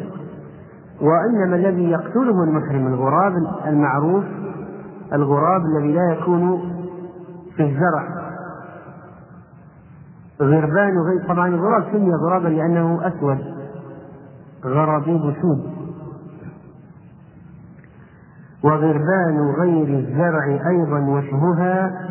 وإنما 1.02 1.56
الذي 1.56 1.90
يقتله 1.92 2.44
المحرم 2.44 2.88
الغراب 2.88 3.34
المعروف 3.68 4.24
الغراب 5.14 5.62
الذي 5.66 5.94
لا 5.94 6.12
يكون 6.12 6.60
في 7.56 7.64
الزرع. 7.64 8.28
غربان 10.42 10.98
غير 10.98 11.28
طبعا 11.28 11.48
الغراب 11.48 11.84
سمي 11.92 12.12
غرابا 12.14 12.48
لأنه 12.48 13.08
أسود. 13.08 13.38
غرابيب 14.66 15.34
سود 15.42 15.78
وغربان 18.64 19.56
غير 19.60 20.00
الزرع 20.00 20.70
أيضا 20.70 21.00
وشبهها. 21.00 22.08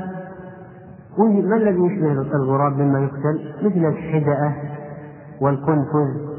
ما 1.19 1.57
الذي 1.57 1.81
يشبه 1.81 2.13
الغراب 2.13 2.79
مما 2.79 3.01
يقتل؟ 3.01 3.55
مثل 3.63 3.87
الحدأة 3.87 4.55
والقنفذ. 5.41 6.37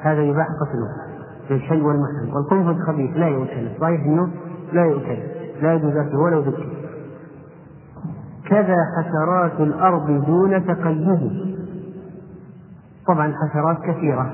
هذا 0.00 0.22
يباح 0.22 0.46
قتله. 0.46 1.09
في 1.50 1.56
الحي 1.56 1.80
والمحرم 1.80 2.34
والقنفذ 2.34 2.82
خبيث 2.86 3.16
لا 3.16 3.28
يؤكل. 3.28 3.68
صحيح 3.80 4.04
إنه 4.04 4.30
لا 4.72 4.84
يؤكل. 4.84 5.18
لا 5.62 5.74
يجوز 5.74 5.96
أكله 5.96 6.18
ولو 6.18 6.40
ذكر 6.40 6.66
كذا 8.48 8.76
حشرات 8.96 9.60
الأرض 9.60 10.24
دون 10.26 10.66
تقيد 10.66 11.30
طبعا 13.06 13.32
حشرات 13.32 13.78
كثيرة. 13.82 14.32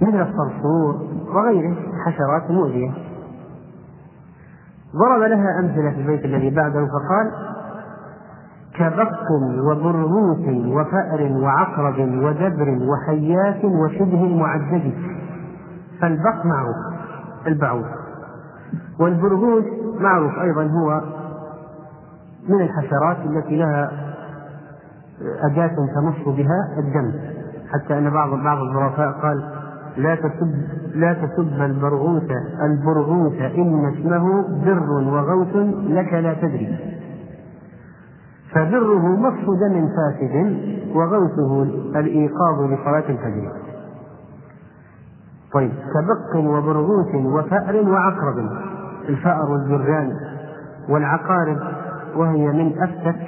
مثل 0.00 0.22
الصرصور 0.22 1.08
وغيره 1.34 1.76
حشرات 2.06 2.50
مؤذية. 2.50 2.90
ضرب 4.96 5.22
لها 5.22 5.60
أمثلة 5.60 5.90
في 5.90 6.00
البيت 6.00 6.24
الذي 6.24 6.50
بعده 6.50 6.86
فقال 6.86 7.32
كبق 8.74 9.30
وبرغوث 9.70 10.48
وفأر 10.66 11.32
وعقرب 11.32 11.98
ودبر 11.98 12.78
وحيات 12.90 13.64
وشبه 13.64 14.36
معدد 14.36 14.92
فالبق 16.00 16.44
معروف 16.44 16.76
البعوض 17.46 17.84
والبرغوث 19.00 19.64
معروف 20.00 20.38
أيضا 20.38 20.62
هو 20.64 21.00
من 22.48 22.60
الحشرات 22.60 23.16
التي 23.26 23.56
لها 23.56 23.90
أداة 25.50 25.76
تمص 25.94 26.36
بها 26.36 26.78
الدم. 26.78 27.12
حتى 27.72 27.98
أن 27.98 28.10
بعض 28.10 28.30
بعض 28.30 28.58
الظرفاء 28.58 29.12
قال 29.12 29.44
لا 29.96 30.14
تسب 30.14 30.54
لا 30.94 31.12
تسب 31.12 31.62
البرغوث 31.62 32.30
البرغوث 32.62 33.40
إن 33.40 33.92
اسمه 33.94 34.42
بر 34.64 34.90
وغوث 34.90 35.56
لك 35.86 36.12
لا 36.12 36.34
تدري. 36.34 36.78
فبره 38.54 39.06
مص 39.16 39.58
دم 39.60 39.88
فاسد 39.88 40.56
وغوثه 40.94 41.62
الإيقاظ 42.00 42.60
لصلاة 42.60 43.08
الفجر. 43.08 43.52
طيب 45.52 45.72
كبق 45.72 46.36
وبرغوث 46.36 47.14
وفأر 47.14 47.76
وعقرب. 47.88 48.50
الفأر 49.08 49.50
والجران 49.50 50.16
والعقارب 50.88 51.58
وهي 52.16 52.46
من 52.46 52.82
أفتك 52.82 53.26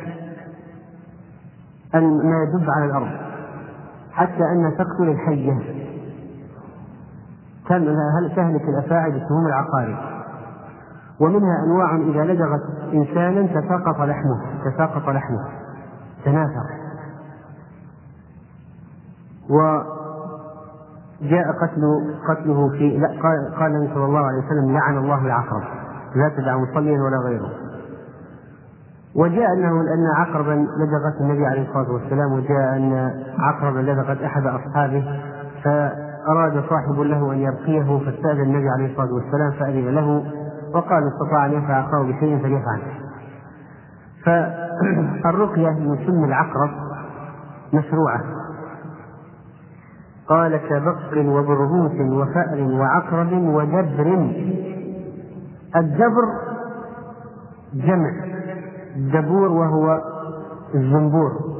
ما 1.95 2.43
يدب 2.43 2.71
على 2.71 2.85
الأرض 2.85 3.11
حتى 4.13 4.43
أن 4.43 4.73
تقتل 4.79 5.09
الحية. 5.09 5.59
تهلك 8.37 8.63
الأفاعي 8.69 9.11
بسموم 9.11 9.47
العقارب؟ 9.47 10.14
ومنها 11.21 11.65
أنواع 11.65 11.97
إذا 11.97 12.33
لدغت 12.33 12.63
إنسانا 12.93 13.47
تساقط 13.47 14.01
لحمه 14.01 14.41
تساقط 14.65 15.09
لحمه. 15.09 15.49
تناثر 16.25 16.67
وجاء 19.51 21.53
قتل 21.63 21.83
قتله 22.29 22.69
في 22.69 22.99
لا 22.99 23.09
قال 23.59 23.75
النبي 23.75 23.95
صلى 23.95 24.05
الله 24.05 24.27
عليه 24.27 24.39
وسلم 24.39 24.73
لعن 24.73 24.97
الله 24.97 25.27
العقرب. 25.27 25.63
لا 26.15 26.29
تدع 26.29 26.57
مصليا 26.57 27.03
ولا 27.03 27.19
غيره. 27.25 27.51
وجاء 29.17 29.53
أنه 29.53 29.81
أن 29.81 30.07
عقربا 30.17 30.53
لدغت 30.53 31.21
النبي 31.21 31.47
عليه 31.47 31.69
الصلاة 31.69 31.93
والسلام 31.93 32.33
وجاء 32.33 32.77
أن 32.77 33.11
عقربا 33.39 33.79
لدغت 33.79 34.23
أحد 34.23 34.47
أصحابه 34.47 35.21
فأراد 35.65 36.65
صاحب 36.71 37.01
له 37.01 37.33
أن 37.33 37.39
يرقيه 37.39 37.99
فاستأذن 37.99 38.43
النبي 38.43 38.69
عليه 38.69 38.93
الصلاة 38.93 39.13
والسلام 39.13 39.51
فأذن 39.51 39.95
له 39.95 40.25
وقال 40.75 41.09
استطاع 41.09 41.47
أن 41.47 41.53
ينفع 41.53 41.81
أخاه 41.81 42.03
بشيء 42.03 42.39
فليفعل. 42.39 42.81
فالرقيه 45.23 45.71
من 45.89 46.07
سم 46.07 46.25
العقرب 46.25 46.71
مشروعة. 47.73 48.21
قال 50.29 50.57
كبقر 50.57 51.19
وبرغوث 51.19 52.01
وفأر 52.01 52.63
وعقرب 52.63 53.33
ودبر. 53.33 54.33
الدبر 55.77 56.25
جمع. 57.75 58.11
الدبور 58.97 59.49
وهو 59.49 60.01
الزنبور. 60.75 61.55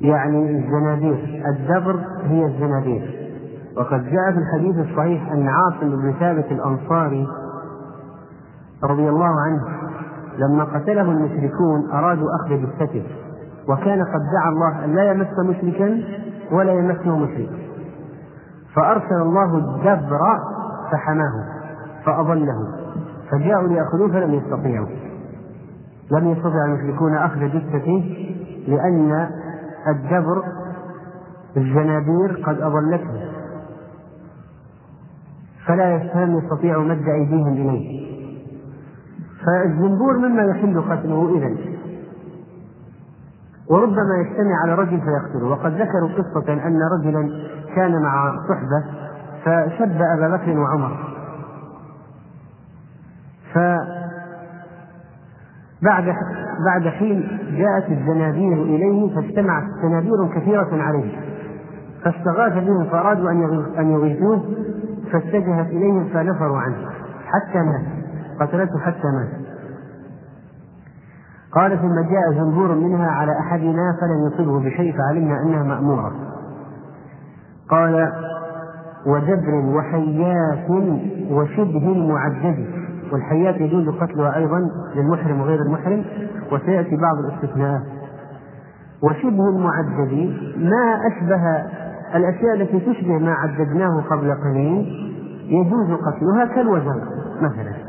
يعني 0.00 0.58
الزنابير 0.58 1.42
الدبر 1.46 2.00
هي 2.22 2.44
الزنابير 2.44 3.30
وقد 3.76 4.04
جاء 4.04 4.32
في 4.32 4.38
الحديث 4.38 4.90
الصحيح 4.90 5.32
أن 5.32 5.48
عاصم 5.48 5.96
بن 5.96 6.14
ثابت 6.20 6.44
الأنصاري 6.52 7.26
رضي 8.84 9.08
الله 9.08 9.40
عنه 9.40 9.62
لما 10.38 10.64
قتله 10.64 11.02
المشركون 11.02 11.90
أرادوا 11.92 12.28
أخذ 12.40 12.54
جثته 12.54 13.06
وكان 13.68 14.02
قد 14.02 14.20
دعا 14.32 14.48
الله 14.48 14.84
أن 14.84 14.94
لا 14.94 15.10
يمس 15.10 15.38
مشركا 15.38 16.02
ولا 16.52 16.72
يمسه 16.72 17.18
مشرك. 17.18 17.50
فأرسل 18.74 19.22
الله 19.22 19.56
الدبر 19.56 20.20
فحماه 20.92 21.44
فأضله 22.04 22.56
فجاءوا 23.30 23.68
ليأخذوه 23.68 24.08
فلم 24.08 24.34
يستطيعوا. 24.34 24.86
لم 26.10 26.28
يستطع 26.28 26.64
المشركون 26.64 27.14
أخذ 27.14 27.40
جثته 27.40 28.26
لأن 28.68 29.28
الدبر 29.88 30.42
الجنابير 31.56 32.42
قد 32.46 32.60
أضلته. 32.60 33.20
فلا 35.66 35.98
فلم 35.98 36.38
يستطيعوا 36.38 36.84
مد 36.84 37.08
أيديهم 37.08 37.52
إليه. 37.52 38.15
فالزنبور 39.46 40.18
مما 40.18 40.42
يحل 40.42 40.80
قتله 40.80 41.38
إذا 41.38 41.56
وربما 43.70 44.16
يجتمع 44.20 44.62
على 44.62 44.74
رجل 44.74 45.00
فيقتله. 45.00 45.48
وقد 45.50 45.72
ذكروا 45.72 46.08
قصة 46.08 46.52
أن 46.52 46.78
رجلا 46.98 47.30
كان 47.76 48.02
مع 48.02 48.32
صحبة 48.48 48.84
فشب 49.44 50.02
أبا 50.02 50.36
بكر 50.36 50.58
وعمر. 50.58 50.96
ف 53.54 53.58
بعد 55.82 56.04
بعد 56.66 56.88
حين 56.88 57.38
جاءت 57.58 57.90
الزنابير 57.90 58.62
إليه 58.62 59.14
فاجتمعت 59.14 59.64
زنابير 59.82 60.28
كثيرة 60.34 60.82
عليه. 60.82 61.20
فاستغاث 62.04 62.52
بهم 62.52 62.84
فأرادوا 62.84 63.30
أن 63.78 63.90
يغيثوه 63.90 64.42
فاتجهت 65.12 65.66
إليهم 65.66 66.04
فنفروا 66.04 66.58
عنه. 66.58 66.90
حتى 67.26 67.58
مات. 67.58 67.95
قتلته 68.40 68.78
حتى 68.78 69.08
مات. 69.08 69.28
قال 71.52 71.78
ثم 71.78 71.94
جاء 71.94 72.44
زنبور 72.44 72.74
منها 72.74 73.10
على 73.10 73.32
أحدنا 73.38 73.96
فلم 74.00 74.26
يصبه 74.26 74.60
بشيء 74.60 74.96
فعلمنا 74.98 75.42
أنها 75.42 75.62
مأمورة. 75.62 76.12
قال 77.70 78.12
ودبر 79.06 79.54
وحيات 79.54 80.70
وشبه 81.30 82.08
معدد 82.08 82.66
والحيات 83.12 83.54
يجوز 83.54 83.88
قتلها 83.88 84.36
أيضا 84.36 84.70
للمحرم 84.94 85.40
وغير 85.40 85.62
المحرم 85.62 86.04
وسيأتي 86.52 86.96
بعض 86.96 87.18
الاستثناءات. 87.18 87.82
وشبه 89.02 89.48
المعدد 89.48 90.34
ما 90.56 91.06
أشبه 91.06 91.42
الأشياء 92.14 92.54
التي 92.54 92.80
تشبه 92.80 93.18
ما 93.18 93.32
عددناه 93.32 94.00
قبل 94.10 94.34
قليل 94.34 94.86
يجوز 95.48 95.90
قتلها 95.90 96.44
كالوزن 96.54 97.00
مثلا. 97.40 97.85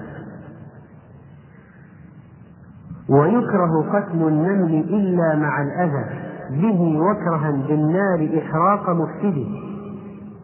ويكره 3.10 3.90
قتل 3.94 4.28
النمل 4.28 4.74
إلا 4.74 5.36
مع 5.36 5.62
الأذى 5.62 6.06
به 6.52 7.00
وكرها 7.00 7.52
بالنار 7.52 8.30
إحراق 8.38 8.90
مفسده. 8.90 9.48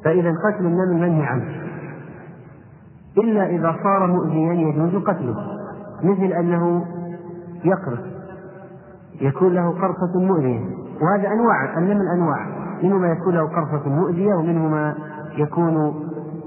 فإذا 0.06 0.32
قتل 0.46 0.66
النمل 0.66 0.94
منهي 0.94 1.26
عنه 1.26 1.46
إلا 3.18 3.50
إذا 3.50 3.76
صار 3.84 4.08
مؤذيا 4.08 4.54
يجوز 4.54 5.04
قتله 5.04 5.36
مثل 6.04 6.34
أنه 6.34 6.86
يقرص 7.64 8.00
يكون 9.22 9.54
له 9.54 9.70
قرصة 9.70 10.20
مؤذية. 10.20 10.60
وهذا 11.02 11.28
أنواع 11.28 11.78
النمل 11.78 12.08
أنواع. 12.08 12.64
منه 12.84 12.98
ما 12.98 13.08
يكون 13.08 13.34
له 13.34 13.48
قرصة 13.48 13.90
مؤذية 13.90 14.34
ومنه 14.34 14.68
ما 14.68 14.96
يكون 15.38 15.94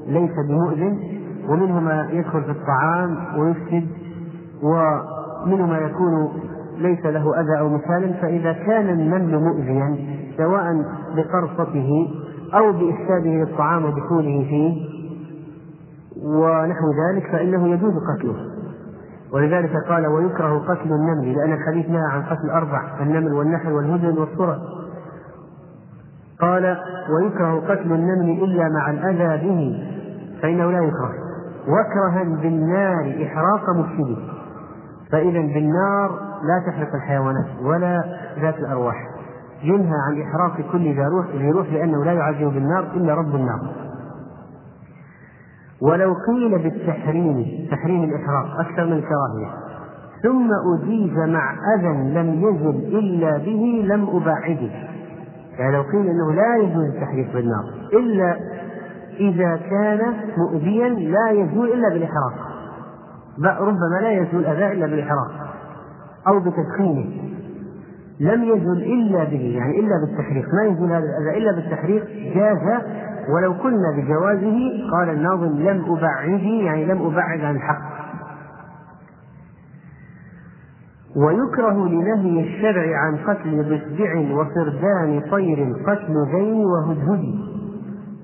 ليس 0.06 0.32
بمؤذن 0.48 0.98
ومنه 1.48 1.80
ما 1.80 2.08
يدخل 2.10 2.42
في 2.42 2.50
الطعام 2.50 3.16
ويفسد 3.38 3.86
ومنه 5.46 5.66
ما 5.66 5.78
يكون 5.78 6.28
ليس 6.78 7.06
له 7.06 7.40
أذى 7.40 7.58
أو 7.58 7.68
مثال 7.68 8.14
فإذا 8.14 8.52
كان 8.52 8.90
النمل 8.90 9.38
مؤذيا 9.38 9.96
سواء 10.36 10.64
بقرصته 11.16 12.08
أو 12.54 12.72
بإفساده 12.72 13.30
للطعام 13.30 13.84
ودخوله 13.84 14.46
فيه 14.48 14.96
ونحو 16.24 16.86
ذلك 17.06 17.32
فإنه 17.32 17.68
يجوز 17.68 17.92
قتله. 17.94 18.36
ولذلك 19.32 19.72
قال 19.88 20.06
ويكره 20.06 20.58
قتل 20.58 20.92
النمل 20.92 21.36
لأن 21.36 21.52
الحديث 21.52 21.88
نهى 21.88 22.10
عن 22.12 22.22
قتل 22.22 22.50
أربع 22.50 22.82
النمل 23.00 23.32
والنحل 23.32 23.72
والهدن 23.72 24.18
والصرع 24.18 24.56
قال 26.40 26.76
ويكره 27.10 27.60
قتل 27.60 27.92
النمل 27.92 28.42
إلا 28.44 28.68
مع 28.68 28.90
الأذى 28.90 29.48
به 29.48 29.82
فإنه 30.42 30.70
لا 30.70 30.78
يكره. 30.78 31.12
وكرها 31.68 32.24
بالنار 32.42 33.16
إحراق 33.22 33.70
مفسده. 33.76 34.35
فإذا 35.12 35.40
بالنار 35.40 36.10
لا 36.42 36.62
تحرق 36.66 36.94
الحيوانات 36.94 37.46
ولا 37.62 38.04
ذات 38.40 38.58
الأرواح. 38.58 38.96
ينهى 39.62 39.96
عن 40.08 40.22
إحراق 40.22 40.72
كل 40.72 40.82
ذي 40.82 41.04
روح 41.04 41.26
ذي 41.36 41.50
روح 41.50 41.72
لأنه 41.72 42.04
لا 42.04 42.12
يعذب 42.12 42.54
بالنار 42.54 42.84
إلا 42.94 43.14
رب 43.14 43.34
النار. 43.34 43.86
ولو 45.82 46.14
قيل 46.26 46.58
بالتحريم 46.58 47.66
تحريم 47.70 48.04
الإحراق 48.04 48.60
أكثر 48.60 48.86
من 48.86 48.92
الكراهية 48.92 49.66
ثم 50.22 50.50
أجيز 50.74 51.18
مع 51.18 51.56
أذى 51.74 51.88
لم 51.88 52.48
يزل 52.48 52.98
إلا 52.98 53.38
به 53.38 53.84
لم 53.84 54.08
أبعده 54.16 54.70
يعني 55.58 55.76
لو 55.76 55.82
قيل 55.82 56.08
أنه 56.08 56.32
لا 56.32 56.56
يجوز 56.56 56.84
التحريق 56.84 57.32
بالنار 57.32 57.64
إلا 57.92 58.36
إذا 59.20 59.56
كان 59.70 60.14
مؤذيا 60.36 60.88
لا 60.88 61.30
يزول 61.30 61.68
إلا 61.68 61.88
بالإحراق. 61.88 62.55
ربما 63.38 64.00
لا 64.02 64.10
يزول 64.10 64.40
الأذى 64.40 64.72
إلا 64.72 64.86
بالإحراق 64.86 65.30
أو 66.28 66.40
بتدخينه. 66.40 67.26
لم 68.20 68.44
يزل 68.44 68.82
إلا 68.82 69.24
به 69.24 69.56
يعني 69.58 69.80
إلا 69.80 69.94
بالتحريق. 70.06 70.54
ما 70.54 70.64
يزول 70.64 70.92
هذا 70.92 71.04
الأذى 71.04 71.38
إلا 71.38 71.52
بالتحريق 71.52 72.04
جاز 72.34 72.82
ولو 73.34 73.52
قلنا 73.52 73.90
بجوازه 73.96 74.58
قال 74.92 75.08
الناظم 75.08 75.58
لم 75.58 75.84
أبعده 75.96 76.46
يعني 76.64 76.84
لم 76.84 77.02
أبعد 77.02 77.40
عن 77.40 77.56
الحق. 77.56 77.96
ويكره 81.16 81.88
لنهي 81.88 82.40
الشرع 82.40 82.98
عن 82.98 83.16
قتل 83.16 83.62
ضفدع 83.62 84.34
وفردان 84.34 85.22
طير 85.30 85.72
قتل 85.86 86.14
ذين 86.34 86.64
وهدهد. 86.64 87.55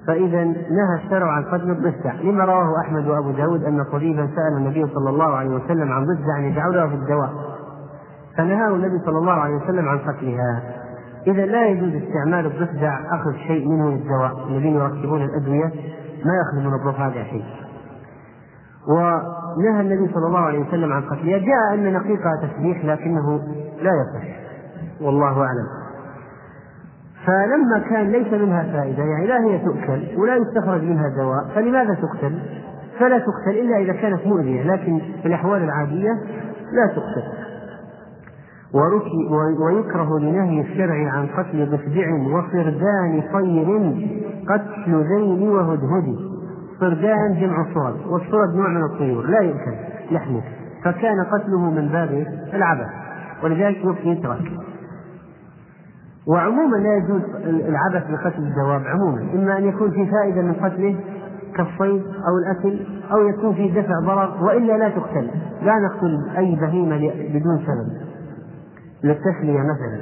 فإذا 0.07 0.45
نهى 0.45 1.05
الشرع 1.05 1.33
عن 1.33 1.45
قتل 1.45 1.71
الضفدع 1.71 2.13
لما 2.13 2.45
رواه 2.45 2.81
أحمد 2.81 3.09
وأبو 3.09 3.31
داود 3.31 3.65
أن 3.65 3.85
طبيبا 3.85 4.27
سأل 4.27 4.57
النبي 4.57 4.87
صلى 4.95 5.11
الله 5.11 5.37
عليه 5.37 5.51
وسلم 5.51 5.93
عن 5.93 6.05
ضفدع 6.05 6.39
يجعلها 6.39 6.87
في 6.87 6.95
الدواء. 6.95 7.31
فنهاه 8.37 8.75
النبي 8.75 8.99
صلى 9.07 9.19
الله 9.19 9.33
عليه 9.33 9.55
وسلم 9.55 9.89
عن 9.89 9.99
قتلها. 9.99 10.63
إذا 11.27 11.47
لا 11.47 11.67
يجوز 11.67 12.03
استعمال 12.03 12.47
الضفدع 12.47 13.01
أخذ 13.15 13.33
شيء 13.33 13.69
منه 13.69 13.91
للدواء 13.91 14.49
الذين 14.49 14.75
يركبون 14.75 15.23
الأدوية 15.23 15.73
ما 16.25 16.33
يأخذ 16.35 16.69
من 16.69 16.75
الضفادع 16.75 17.23
شيء. 17.23 17.45
ونهى 18.89 19.81
النبي 19.81 20.13
صلى 20.15 20.27
الله 20.27 20.41
عليه 20.41 20.69
وسلم 20.69 20.93
عن 20.93 21.03
قتلها. 21.03 21.39
جاء 21.39 21.75
أن 21.75 21.93
نقيقها 21.93 22.33
تسبيح 22.43 22.85
لكنه 22.85 23.43
لا 23.83 23.91
يصح. 23.91 24.29
والله 25.01 25.43
أعلم. 25.43 25.82
فلما 27.27 27.79
كان 27.91 28.13
ليس 28.13 28.33
منها 28.33 28.63
فائدة 28.63 29.03
يعني 29.03 29.27
لا 29.27 29.45
هي 29.45 29.59
تؤكل 29.59 30.21
ولا 30.21 30.37
يستخرج 30.37 30.83
منها 30.83 31.09
دواء 31.17 31.55
فلماذا 31.55 31.95
تقتل؟ 31.95 32.39
فلا 32.99 33.19
تقتل 33.19 33.59
إلا 33.59 33.79
إذا 33.79 33.93
كانت 33.93 34.27
مؤذية 34.27 34.63
لكن 34.63 34.99
في 35.23 35.29
الأحوال 35.29 35.63
العادية 35.63 36.11
لا 36.73 36.87
تقتل. 36.87 37.23
ويكره 39.61 40.19
لنهي 40.19 40.61
الشرع 40.61 41.13
عن 41.13 41.27
قتل 41.27 41.71
ضفدع 41.71 42.15
وفردان 42.37 43.23
طير 43.33 43.67
قتل 44.49 45.05
ذيل 45.05 45.49
وهدهد. 45.49 46.33
صردان 46.83 47.41
جمع 47.41 47.67
صرد 47.75 48.07
والصرد 48.07 48.55
نوع 48.57 48.69
من 48.69 48.83
الطيور 48.85 49.27
لا 49.27 49.41
يؤكل 49.41 49.75
لحمه 50.11 50.43
فكان 50.85 51.25
قتله 51.25 51.71
من 51.71 51.89
باب 51.89 52.27
العبث 52.55 52.89
ولذلك 53.45 53.97
يترك 54.05 54.53
وعموما 56.27 56.77
لا 56.77 56.97
يجوز 56.97 57.23
العبث 57.45 58.11
بقتل 58.11 58.43
الدواب 58.43 58.83
عموما. 58.87 59.21
إما 59.35 59.59
أن 59.59 59.65
يكون 59.65 59.91
في 59.91 60.11
فائدة 60.11 60.43
من 60.43 60.53
قتله 60.53 60.97
كالصيد 61.57 62.03
أو 62.05 62.39
الأكل 62.39 62.87
أو 63.13 63.29
يكون 63.29 63.55
في 63.55 63.71
دفع 63.71 64.01
ضرر 64.01 64.45
وإلا 64.45 64.79
لا 64.79 64.89
تقتل. 64.89 65.31
لا 65.63 65.79
نقتل 65.79 66.31
أي 66.37 66.57
بهيمة 66.57 66.97
بدون 67.39 67.59
سبب. 67.59 67.93
للتسلية 69.05 69.61
مثلا. 69.61 70.01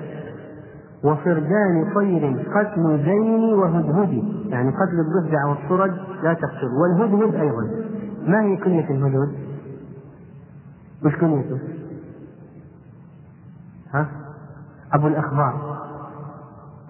وفردان 1.05 1.93
طير 1.95 2.47
قتل 2.55 3.05
زين 3.05 3.55
وهدهد. 3.55 4.23
يعني 4.49 4.71
قتل 4.71 5.01
الضفدع 5.01 5.47
والصرد 5.47 5.95
لا 6.23 6.35
تقتل. 6.35 6.71
والهدهد 6.83 7.35
أيضا. 7.35 7.71
ما 8.27 8.43
هي 8.43 8.57
كنية 8.57 8.91
الهدهد؟ 8.91 9.33
وش 11.05 11.17
كنيته؟ 11.17 11.59
ها؟ 13.95 14.07
أبو 14.93 15.07
الأخبار. 15.07 15.70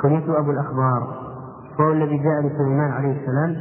كنيته 0.02 0.38
أبو 0.38 0.50
الأخبار 0.50 1.30
وهو 1.78 1.92
الذي 1.92 2.16
جاء 2.18 2.40
لسليمان 2.40 2.90
عليه 2.90 3.20
السلام 3.20 3.56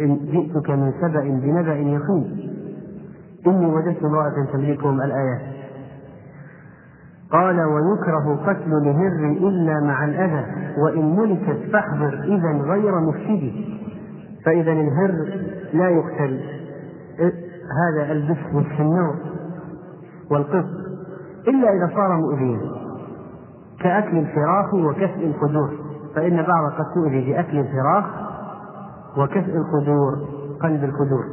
إن 0.00 0.16
جئتك 0.16 0.70
من 0.70 0.92
سبأ 1.00 1.20
بنبأ 1.20 1.74
يقين. 1.74 2.50
إني 3.46 3.66
وجدت 3.66 4.04
امرأة 4.04 4.46
تملكهم 4.52 5.00
الآيات. 5.00 5.40
قال 7.32 7.60
ويكره 7.60 8.36
قتل 8.46 8.72
الهر 8.72 9.48
إلا 9.48 9.80
مع 9.80 10.04
الأذى 10.04 10.46
وإن 10.78 11.16
ملكت 11.16 11.72
فاحذر 11.72 12.22
إذا 12.24 12.62
غير 12.72 13.00
مفسد. 13.00 13.52
فإذا 14.44 14.72
الهر 14.72 15.12
لا 15.72 15.88
يقتل. 15.88 16.40
هذا 17.80 18.12
البس 18.12 18.54
والسنور 18.54 19.16
والقط 20.30 20.66
إلا 21.48 21.72
إذا 21.72 21.90
صار 21.94 22.16
مؤذيا. 22.16 22.79
كأكل 23.82 24.18
الفراخ 24.18 24.74
وكسء 24.74 25.26
القدور 25.26 25.70
فإن 26.14 26.36
بعض 26.36 26.72
قد 26.78 26.84
تؤذي 26.94 27.32
بأكل 27.32 27.58
الفراخ 27.58 28.04
وكسء 29.16 29.56
القدور 29.56 30.14
قلب 30.62 30.84
القدور 30.84 31.24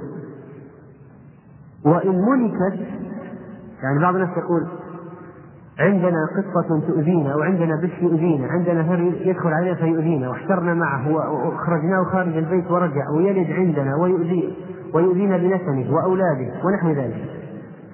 وإن 1.85 2.21
ملكت 2.21 2.79
يعني 3.83 3.99
بعض 4.01 4.15
الناس 4.15 4.37
يقول 4.37 4.67
عندنا 5.79 6.27
قطة 6.37 6.79
تؤذينا 6.87 7.33
أو 7.33 7.41
عندنا 7.41 7.75
بش 7.83 8.01
يؤذينا 8.01 8.47
عندنا 8.47 8.81
هر 8.81 8.99
يدخل 8.99 9.49
علينا 9.49 9.75
فيؤذينا 9.75 10.29
واحترنا 10.29 10.73
معه 10.73 11.11
وأخرجناه 11.11 12.03
خارج 12.03 12.37
البيت 12.37 12.71
ورجع 12.71 13.09
ويلد 13.15 13.51
عندنا 13.51 13.95
ويؤذي 13.95 14.57
ويؤذينا 14.93 15.37
بنسمه 15.37 15.95
وأولاده 15.95 16.51
ونحو 16.63 16.91
ذلك. 16.91 17.29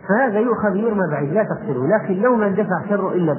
فهذا 0.10 0.40
يؤخذ 0.40 0.76
يرمى 0.76 1.08
بعيد 1.12 1.34
لا 1.34 1.44
تقتله 1.44 1.88
لكن 1.88 2.14
لو 2.14 2.36
ما 2.36 2.48
اندفع 2.48 2.90
شره 2.90 3.12
إلا 3.12 3.38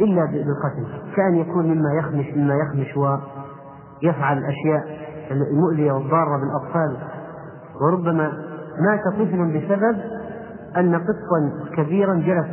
إلا 0.00 0.24
بالقتل 0.24 0.86
كأن 1.16 1.34
يكون 1.34 1.66
مما 1.66 1.94
يخمش 1.98 2.26
مما 2.36 2.54
يخمش 2.54 2.96
ويفعل 2.96 4.38
الأشياء 4.38 5.06
المؤذية 5.30 5.92
والضارة 5.92 6.40
بالأطفال. 6.40 6.96
وربما 7.80 8.32
مات 8.80 9.00
طفل 9.14 9.58
بسبب 9.58 9.96
أن 10.76 10.94
قطا 10.94 11.66
كبيرا 11.76 12.14
جلس 12.14 12.50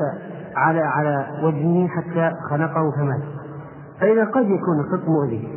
على 0.56 0.80
على 0.80 1.26
وجهه 1.44 1.88
حتى 1.88 2.32
خنقه 2.50 2.92
فمات. 2.98 3.22
فإذا 4.00 4.26
قد 4.26 4.46
يكون 4.46 4.80
القط 4.80 5.10
مؤذي 5.10 5.48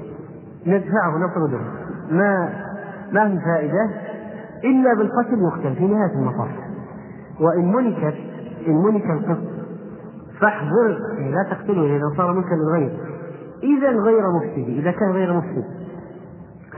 ندفعه 0.67 1.19
نطرده 1.19 1.61
ما 2.11 2.49
ما 3.13 3.29
في 3.29 3.39
فائدة؟ 3.45 3.91
إلا 4.65 4.95
بالقتل 4.95 5.43
يقتل 5.43 5.77
في 5.77 5.87
نهاية 5.87 6.13
المطاف. 6.13 6.51
وإن 7.41 7.73
ملكت 7.73 8.17
إن 8.69 8.75
ملك 8.75 9.05
القط 9.11 9.56
فاحذر 10.41 10.99
يعني 11.19 11.33
لا 11.33 11.43
تقتله 11.51 11.97
إذا 11.97 12.17
صار 12.17 12.33
ملكا 12.33 12.55
للغير. 12.55 12.99
إذا 13.63 13.91
غير 13.91 14.23
مفسد 14.33 14.69
إذا 14.69 14.91
كان 14.91 15.11
غير 15.11 15.33
مفسد. 15.33 15.65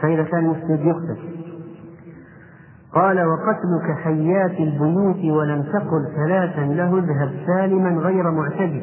فإذا 0.02 0.22
كان 0.22 0.44
مفسد 0.44 0.80
يقتل. 0.80 1.16
قال 2.92 3.26
وقتلك 3.26 3.98
حيات 4.04 4.60
البيوت 4.60 5.24
ولم 5.24 5.62
تقل 5.62 6.12
ثلاثا 6.16 6.60
له 6.60 6.98
اذهب 6.98 7.30
سالما 7.46 7.90
غير 7.90 8.30
معتدي 8.30 8.82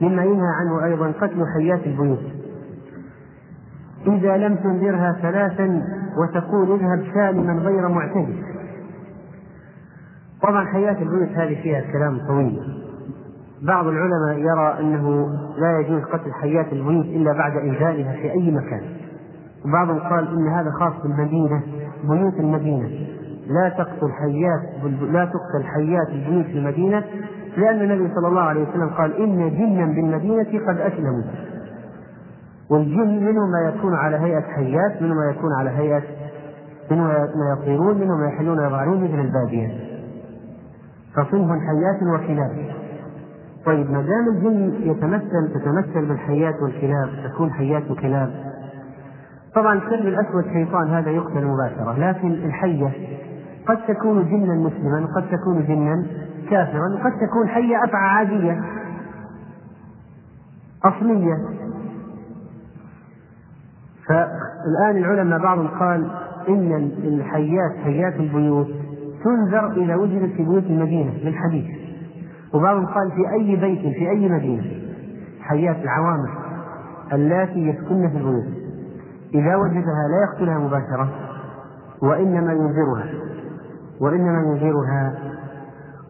مما 0.00 0.24
ينهى 0.24 0.48
عنه 0.60 0.84
أيضا 0.84 1.12
قتل 1.20 1.44
حيات 1.54 1.86
البيوت. 1.86 2.22
إذا 4.06 4.36
لم 4.36 4.56
تنذرها 4.56 5.12
ثلاثا 5.22 5.82
وتقول 6.18 6.80
اذهب 6.80 7.04
سالما 7.14 7.52
غير 7.52 7.88
معتدي 7.88 8.42
طبعا 10.42 10.64
حيات 10.64 11.02
البيوت 11.02 11.28
هذه 11.28 11.62
فيها 11.62 11.80
كلام 11.92 12.18
طويل. 12.28 12.83
بعض 13.66 13.86
العلماء 13.86 14.38
يرى 14.38 14.80
أنه 14.80 15.28
لا 15.58 15.78
يجوز 15.78 16.02
قتل 16.02 16.32
حيات 16.32 16.72
البيوت 16.72 17.04
إلا 17.04 17.32
بعد 17.32 17.56
إنزالها 17.56 18.12
في 18.12 18.32
أي 18.32 18.50
مكان. 18.50 18.82
وبعضهم 19.64 19.98
قال 19.98 20.28
إن 20.28 20.48
هذا 20.48 20.70
خاص 20.70 21.02
بالمدينة 21.02 21.62
بيوت 22.08 22.34
المدينة. 22.34 22.88
لا 23.46 23.68
تقتل 23.68 24.12
حيات 24.12 24.92
لا 25.00 25.24
تقتل 25.24 25.64
حيات 25.64 26.08
البيوت 26.08 26.44
في 26.44 26.58
المدينة 26.58 27.04
لأن 27.56 27.82
النبي 27.82 28.14
صلى 28.14 28.28
الله 28.28 28.40
عليه 28.40 28.68
وسلم 28.68 28.88
قال 28.88 29.16
إن 29.16 29.50
جنا 29.50 29.86
بالمدينة 29.86 30.66
قد 30.68 30.78
أسلموا. 30.80 31.22
والجن 32.70 33.24
منهم 33.24 33.50
ما 33.50 33.68
يكون 33.68 33.94
على 33.94 34.16
هيئة 34.16 34.40
حيات 34.40 35.02
منهم 35.02 35.16
ما 35.16 35.30
يكون 35.30 35.52
على 35.58 35.70
هيئة 35.70 36.02
منهم 36.90 37.06
ما 37.06 37.56
يطيرون 37.58 37.98
منهم 37.98 38.20
ما 38.20 38.26
يحلون 38.26 38.58
ويضعون 38.58 39.04
مثل 39.04 39.20
البادية. 39.20 39.68
فصنف 41.16 41.50
حيات 41.50 42.02
وكلاب 42.14 42.83
طيب 43.66 43.90
ما 43.90 44.02
دام 44.02 44.28
الجن 44.28 44.90
يتمثل 44.90 45.52
تتمثل 45.54 46.06
بالحيات 46.06 46.54
والكلاب 46.62 47.08
تكون 47.24 47.52
حيات 47.52 47.90
وكلاب 47.90 48.30
طبعا 49.54 49.74
الكلب 49.74 50.06
الأسود 50.06 50.44
شيطان 50.52 50.88
هذا 50.88 51.10
يقتل 51.10 51.46
مباشرة 51.46 51.98
لكن 51.98 52.30
الحية 52.32 52.90
قد 53.66 53.78
تكون 53.86 54.24
جنا 54.24 54.54
مسلما 54.54 55.08
قد 55.16 55.30
تكون 55.30 55.66
جنا 55.66 56.06
كافرا 56.50 56.98
قد 57.04 57.12
تكون 57.28 57.48
حية 57.48 57.84
أفعى 57.84 58.08
عادية 58.08 58.60
أصلية. 60.84 61.36
فالآن 64.08 64.96
العلماء 64.96 65.38
بعضهم 65.38 65.68
قال 65.68 66.10
إن 66.48 66.90
الحيات 67.04 67.76
حيات 67.84 68.14
البيوت 68.14 68.68
تنذر 69.24 69.72
اذا 69.72 69.96
وجدت 69.96 70.32
في 70.32 70.44
بيوت 70.44 70.64
المدينة 70.64 71.12
للحديث. 71.12 71.83
وبعضهم 72.54 72.86
قال 72.86 73.10
في 73.10 73.32
أي 73.32 73.56
بيت 73.56 73.80
في 73.80 74.10
أي 74.10 74.28
مدينة؟ 74.28 74.64
حيات 75.40 75.76
العوامل 75.76 76.30
اللاتي 77.12 77.68
يسكن 77.68 78.08
في 78.08 78.16
البيوت. 78.16 78.44
إذا 79.34 79.56
وجدها 79.56 80.08
لا 80.10 80.22
يقتلها 80.28 80.58
مباشرة 80.58 81.08
وإنما 82.02 82.52
ينذرها 82.52 83.06
وإنما 84.00 84.40
ينذرها. 84.40 85.14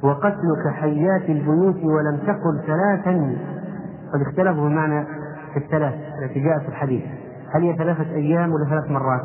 وقتلك 0.03 0.69
حيات 0.73 1.23
البيوت 1.29 1.85
ولم 1.85 2.17
تقل 2.17 2.61
ثلاثا. 2.67 3.37
قد 4.15 4.21
اختلفوا 4.21 4.69
المعنى 4.69 5.05
في 5.53 5.57
الثلاث 5.57 5.95
التي 6.23 6.41
جاءت 6.41 6.63
في 6.63 6.69
الحديث. 6.69 7.05
هل 7.55 7.63
هي 7.63 7.77
ثلاثة 7.77 8.15
أيام 8.15 8.53
ولا 8.53 8.65
ثلاث 8.65 8.91
مرات؟ 8.91 9.23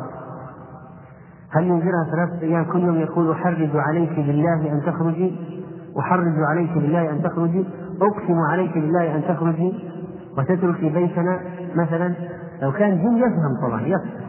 هل 1.50 1.64
ينذرها 1.64 2.10
ثلاثة 2.10 2.42
أيام 2.42 2.64
كل 2.64 2.80
يوم 2.80 2.96
يقول 2.96 3.30
أحرج 3.30 3.70
عليك 3.74 4.16
بالله 4.16 4.72
أن 4.72 4.82
تخرجي؟ 4.86 5.59
أحرج 6.00 6.34
عليك 6.38 6.72
بالله 6.74 7.10
أن 7.10 7.22
تخرجي 7.22 7.64
أقسم 8.02 8.38
عليك 8.50 8.74
بالله 8.74 9.16
أن 9.16 9.22
تخرجي 9.28 9.74
وتتركي 10.38 10.88
بيتنا 10.88 11.40
مثلا. 11.74 12.14
لو 12.62 12.72
كان 12.72 13.02
جن 13.02 13.16
يفهم 13.16 13.68
طبعا 13.68 13.80
يفهم. 13.80 14.20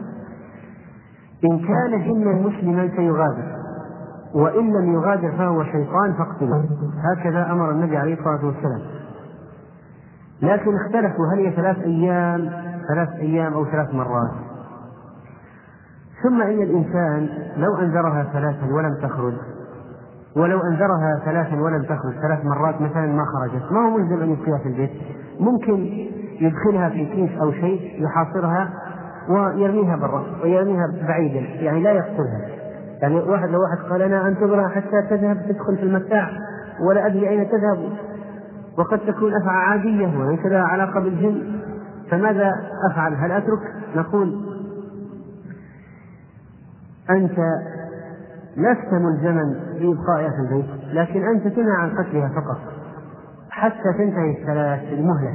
إن 1.44 1.58
كان 1.58 2.02
جنا 2.08 2.32
مسلما 2.32 2.88
سيغادر 2.96 3.62
وإن 4.34 4.72
لم 4.72 4.94
يغادر 4.94 5.32
فهو 5.38 5.64
شيطان 5.64 6.12
فاقتله. 6.12 6.64
هكذا 7.04 7.52
أمر 7.52 7.70
النبي 7.70 7.96
عليه 7.96 8.14
الصلاة 8.14 8.46
والسلام. 8.46 8.80
لكن 10.42 10.74
اختلفوا 10.76 11.26
هل 11.34 11.38
هي 11.38 11.50
ثلاث 11.50 11.78
أيام 11.78 12.50
ثلاث 12.88 13.08
أيام 13.08 13.52
أو 13.52 13.64
ثلاث 13.64 13.94
مرات؟ 13.94 14.30
ثم 16.22 16.42
إن 16.42 16.62
الإنسان 16.62 17.28
لو 17.56 17.76
أنذرها 17.76 18.24
ثلاثا 18.32 18.66
ولم 18.72 18.94
تخرج 19.02 19.34
ولو 20.36 20.60
أنذرها 20.60 21.22
ثلاثا 21.24 21.56
ولم 21.56 21.82
تخرج 21.82 22.12
ثلاث 22.22 22.44
مرات 22.44 22.80
مثلا 22.80 23.06
ما 23.06 23.24
خرجت. 23.24 23.72
ما 23.72 23.86
هو 23.86 23.98
ملزم 23.98 24.22
أن 24.22 24.30
يبقيها 24.30 24.58
في 24.58 24.68
البيت؟ 24.68 24.90
ممكن 25.40 25.86
يدخلها 26.40 26.88
في 26.88 27.04
كيس 27.04 27.30
أو 27.40 27.52
شيء 27.52 28.04
يحاصرها 28.04 28.68
ويرميها 29.28 29.96
برا 29.96 30.24
ويرميها 30.42 30.86
بعيدا 31.08 31.40
يعني 31.40 31.82
لا 31.82 31.90
يقتلها. 31.90 32.48
يعني 33.02 33.14
واحد 33.14 33.48
لو 33.48 33.58
واحد 33.62 33.90
قال 33.90 34.02
أنا 34.02 34.28
أنتظرها 34.28 34.68
حتى 34.68 35.02
تذهب 35.10 35.36
تدخل 35.48 35.76
في 35.76 35.82
المتاع 35.82 36.30
ولا 36.88 37.06
أدري 37.06 37.28
أين 37.28 37.48
تذهب. 37.48 37.92
وقد 38.78 38.98
تكون 38.98 39.34
أفعى 39.34 39.56
عادية 39.56 40.18
وليس 40.18 40.46
لها 40.46 40.62
علاقة 40.62 41.00
بالجن. 41.00 41.60
فماذا 42.10 42.52
أفعل؟ 42.90 43.14
هل 43.14 43.32
أترك؟ 43.32 43.60
نقول 43.96 44.52
أنت 47.10 47.38
لست 48.56 48.92
ملزما 48.92 49.60
بإبقائها 49.80 50.30
في 50.30 50.36
البيت 50.36 50.66
لكن 50.92 51.22
أنت 51.22 51.48
تنهى 51.48 51.76
عن 51.76 51.90
قتلها 51.90 52.28
فقط. 52.28 52.58
حتى 53.50 53.92
تنتهي 53.98 54.40
الثلاث 54.40 54.92
المهلة. 54.92 55.34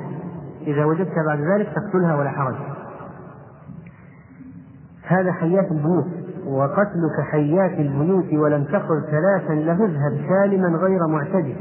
إذا 0.68 0.86
وجدت 0.86 1.14
بعد 1.28 1.40
ذلك 1.40 1.68
تقتلها 1.76 2.16
ولا 2.16 2.30
حرج. 2.30 2.56
هذا 5.08 5.32
حيات 5.32 5.72
البيوت 5.72 6.08
وقتلك 6.48 7.22
حيات 7.32 7.80
البيوت 7.80 8.34
ولم 8.34 8.64
تقل 8.64 9.04
ثلاثا 9.12 9.54
لهذهب 9.54 10.20
سالما 10.30 10.78
غير 10.78 11.08
معتدي 11.08 11.56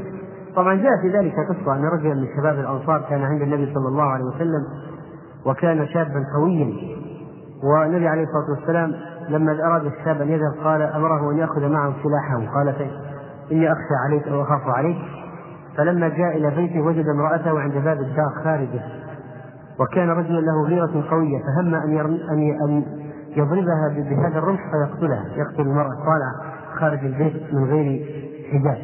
طبعا 0.55 0.75
جاء 0.75 0.91
في 1.01 1.09
ذلك 1.17 1.33
قصة 1.49 1.75
أن 1.75 1.85
رجلا 1.85 2.13
من 2.13 2.27
شباب 2.37 2.59
الأنصار 2.59 3.05
كان 3.09 3.21
عند 3.21 3.41
النبي 3.41 3.73
صلى 3.73 3.87
الله 3.87 4.03
عليه 4.03 4.23
وسلم 4.25 4.63
وكان 5.45 5.87
شابا 5.87 6.23
قويا. 6.35 6.73
والنبي 7.63 8.07
عليه 8.07 8.23
الصلاة 8.23 8.57
والسلام 8.57 8.93
لما 9.29 9.51
أراد 9.51 9.85
الشاب 9.85 10.21
أن 10.21 10.29
يذهب 10.29 10.53
قال 10.63 10.81
أمره 10.81 11.31
أن 11.31 11.37
يأخذ 11.37 11.69
معه 11.69 11.93
سلاحه. 12.03 12.53
قال 12.53 12.75
إني 13.51 13.71
أخشى 13.71 13.95
عليك 14.05 14.27
أو 14.27 14.41
أخاف 14.41 14.61
عليك. 14.67 14.97
فلما 15.77 16.07
جاء 16.07 16.37
إلى 16.37 16.49
بيته 16.55 16.81
وجد 16.81 17.05
امرأته 17.07 17.59
عند 17.59 17.73
باب 17.73 17.97
الدار 17.99 18.29
خارجة. 18.43 18.81
وكان 19.79 20.09
رجلا 20.09 20.39
له 20.39 20.63
غيرة 20.67 21.03
قوية 21.11 21.39
فهم 21.39 21.75
أن 21.75 21.97
أن 22.31 22.39
أن 22.63 22.83
يضربها 23.35 23.89
بهذا 23.95 24.37
الرمح 24.37 24.71
فيقتلها. 24.71 25.25
يقتل 25.35 25.61
المرأة 25.61 25.89
طالعة 25.89 26.35
خارج 26.79 26.99
البيت 27.05 27.53
من 27.53 27.63
غير 27.63 28.05
حجاب. 28.51 28.77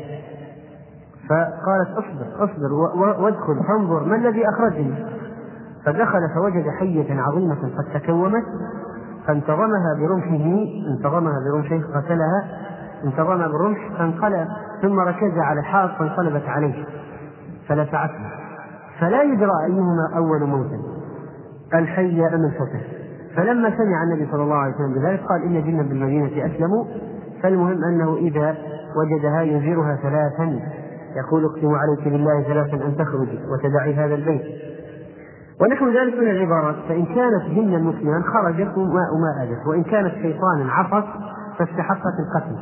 فقالت 1.29 1.89
اصبر 1.89 2.45
اصبر 2.45 2.73
وادخل 3.23 3.63
فانظر 3.67 4.03
ما 4.03 4.15
الذي 4.15 4.43
أخرجني. 4.49 4.95
فدخل 5.85 6.29
فوجد 6.35 6.69
حية 6.79 7.21
عظيمة 7.21 7.55
قد 7.77 8.01
تكومت. 8.01 8.43
فانتظمها 9.27 9.93
برمحه 9.99 10.65
انتظمها 10.87 11.39
برمحه 11.45 11.99
قتلها 11.99 12.43
انتظمها 13.03 13.47
بالرمح 13.47 13.97
فانقلب 13.97 14.47
ثم 14.81 14.99
ركز 14.99 15.37
على 15.37 15.59
الحائط 15.59 15.91
فانقلبت 15.91 16.45
عليه 16.47 16.85
فلسعته 17.67 18.29
فلا 18.99 19.23
يدرى 19.23 19.65
أيهما 19.65 20.17
أول 20.17 20.43
موتا 20.43 20.79
الحية 21.73 22.27
أم 22.35 22.45
الفتى. 22.45 22.79
فلما 23.35 23.77
سمع 23.77 24.03
النبي 24.03 24.31
صلى 24.31 24.43
الله 24.43 24.55
عليه 24.55 24.75
وسلم 24.75 24.93
بذلك 24.93 25.19
قال 25.19 25.43
إن 25.43 25.63
جنا 25.63 25.83
بالمدينة 25.83 26.45
أسلموا. 26.45 26.85
فالمهم 27.43 27.83
أنه 27.83 28.15
إذا 28.15 28.55
وجدها 28.95 29.41
ينذرها 29.41 29.95
ثلاثا 29.95 30.59
يقول 31.15 31.45
اقسم 31.45 31.75
عليك 31.75 32.07
بالله 32.07 32.43
ثلاثا 32.43 32.85
أن 32.85 32.97
تخرجي 32.97 33.39
وتدعي 33.49 33.93
هذا 33.93 34.15
البيت. 34.15 34.41
ونحو 35.61 35.85
ذلك 35.87 36.13
من 36.19 36.29
العبارات. 36.29 36.75
فإن 36.89 37.05
كانت 37.05 37.43
جنا 37.55 37.77
مسلما 37.77 38.23
خرجت 38.33 38.77
وما 38.77 39.43
أذت. 39.43 39.67
وإن 39.67 39.83
كانت 39.83 40.13
شيطانا 40.13 40.71
عصت 40.71 41.07
فاستحقت 41.57 42.13
القتل. 42.19 42.57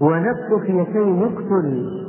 ونفس 0.00 0.66
فيتين 0.66 1.18
يقتل 1.22 2.00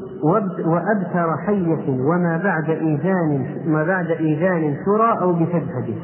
وأبتر 0.65 1.37
حية 1.37 1.89
وما 1.89 2.41
بعد 2.43 2.69
إيذان 2.69 3.61
ما 3.65 3.83
بعد 3.83 4.05
إيذان 4.05 4.77
سرى 4.85 5.21
أو 5.21 5.33
بفدفد 5.33 5.95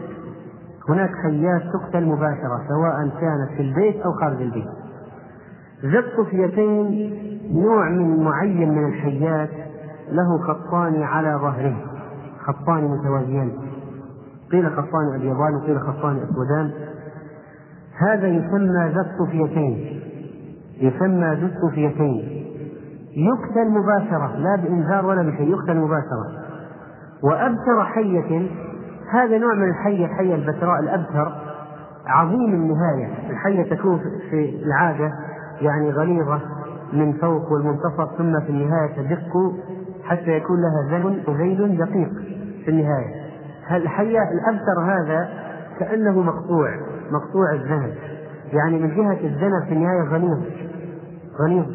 هناك 0.89 1.09
حيات 1.23 1.61
تقتل 1.73 2.05
مباشرة 2.05 2.61
سواء 2.67 3.09
كانت 3.21 3.49
في 3.57 3.61
البيت 3.61 4.01
أو 4.01 4.11
خارج 4.11 4.41
البيت. 4.41 4.67
ذا 5.85 5.99
الطفيتين 5.99 7.11
نوع 7.53 7.89
من 7.89 8.23
معين 8.23 8.71
من 8.71 8.87
الحيات 8.87 9.49
له 10.11 10.37
خطان 10.37 11.03
على 11.03 11.39
ظهره. 11.41 11.96
خطان 12.47 12.83
متوازيان. 12.83 13.51
قيل 14.51 14.71
خطان 14.71 15.15
ابيضان 15.15 15.55
وقيل 15.55 15.79
خطان 15.79 16.17
أسودان. 16.17 16.71
هذا 17.99 18.27
يسمى 18.27 18.91
ذا 18.93 19.01
الطفيتين 19.01 20.01
يسمى 20.81 21.35
ذا 21.35 21.45
الطفيتين 21.45 22.43
يقتل 23.11 23.69
مباشرة 23.69 24.35
لا 24.37 24.55
بإنذار 24.55 25.05
ولا 25.05 25.21
بشيء 25.21 25.49
يقتل 25.49 25.77
مباشرة. 25.77 26.27
وأبتر 27.23 27.83
حية 27.83 28.49
هذا 29.11 29.37
نوع 29.37 29.53
من 29.53 29.69
الحية 29.69 30.05
الحية 30.05 30.35
البتراء 30.35 30.79
الأبتر 30.79 31.31
عظيم 32.07 32.53
النهاية. 32.53 33.29
الحية 33.29 33.75
تكون 33.75 33.99
في 34.29 34.63
العادة 34.65 35.11
يعني 35.61 35.91
غليظة 35.91 36.41
من 36.93 37.13
فوق 37.13 37.51
والمنتصف 37.51 38.17
ثم 38.17 38.39
في 38.39 38.49
النهاية 38.49 38.95
تدق 38.95 39.53
حتى 40.03 40.31
يكون 40.31 40.57
لها 40.61 40.99
ذل 40.99 41.23
وذيل 41.27 41.77
دقيق. 41.77 42.36
في 42.67 42.71
النهاية. 42.71 43.13
الحية 43.71 44.19
الأبتر 44.31 44.81
هذا 44.81 45.29
كأنه 45.79 46.21
مقطوع 46.21 46.69
مقطوع 47.11 47.53
الذنب 47.53 47.93
يعني 48.53 48.79
من 48.79 48.95
جهة 48.95 49.27
الذنب 49.27 49.63
في 49.67 49.73
النهاية 49.73 50.01
غليظ 50.01 50.39
غليظ 51.41 51.65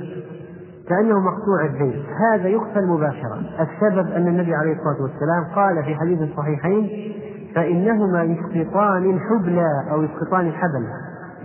كأنه 0.89 1.21
مقطوع 1.21 1.65
الذيل 1.65 2.05
هذا 2.33 2.49
يقتل 2.49 2.87
مباشرة 2.87 3.39
السبب 3.61 4.11
أن 4.11 4.29
النبي 4.29 4.55
عليه 4.55 4.73
الصلاة 4.73 5.03
والسلام 5.03 5.55
قال 5.55 5.85
في 5.85 5.95
حديث 5.95 6.23
الصحيحين 6.23 7.13
فإنهما 7.55 8.23
يسقطان 8.23 9.11
الحبلى 9.11 9.69
أو 9.91 10.03
يسقطان 10.03 10.47
الحبل. 10.47 10.87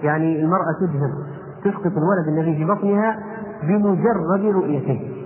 يعني 0.04 0.42
المرأة 0.42 0.74
تذهب 0.80 1.12
تسقط 1.64 1.92
الولد 1.98 2.28
الذي 2.28 2.56
في 2.56 2.66
بطنها 2.66 3.20
بمجرد 3.64 4.56
رؤيته. 4.56 5.17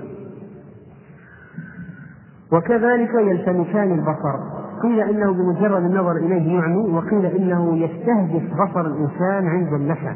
وكذلك 2.53 3.13
يلتمسان 3.13 3.91
البصر. 3.91 4.61
قيل 4.83 4.99
إنه 4.99 5.33
بمجرد 5.33 5.83
النظر 5.83 6.11
إليه 6.11 6.59
يعمي 6.59 6.93
وقيل 6.93 7.25
إنه 7.25 7.77
يستهدف 7.77 8.43
بصر 8.53 8.81
الإنسان 8.81 9.47
عند 9.47 9.73
النشأ. 9.73 10.15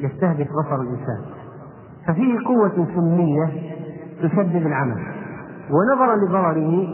يستهدف 0.00 0.48
بصر 0.48 0.80
الإنسان. 0.80 1.20
ففيه 2.06 2.38
قوة 2.46 2.86
سمية 2.94 3.48
تسبب 4.22 4.66
العمل. 4.66 5.02
ونظرا 5.70 6.16
لضرره 6.16 6.86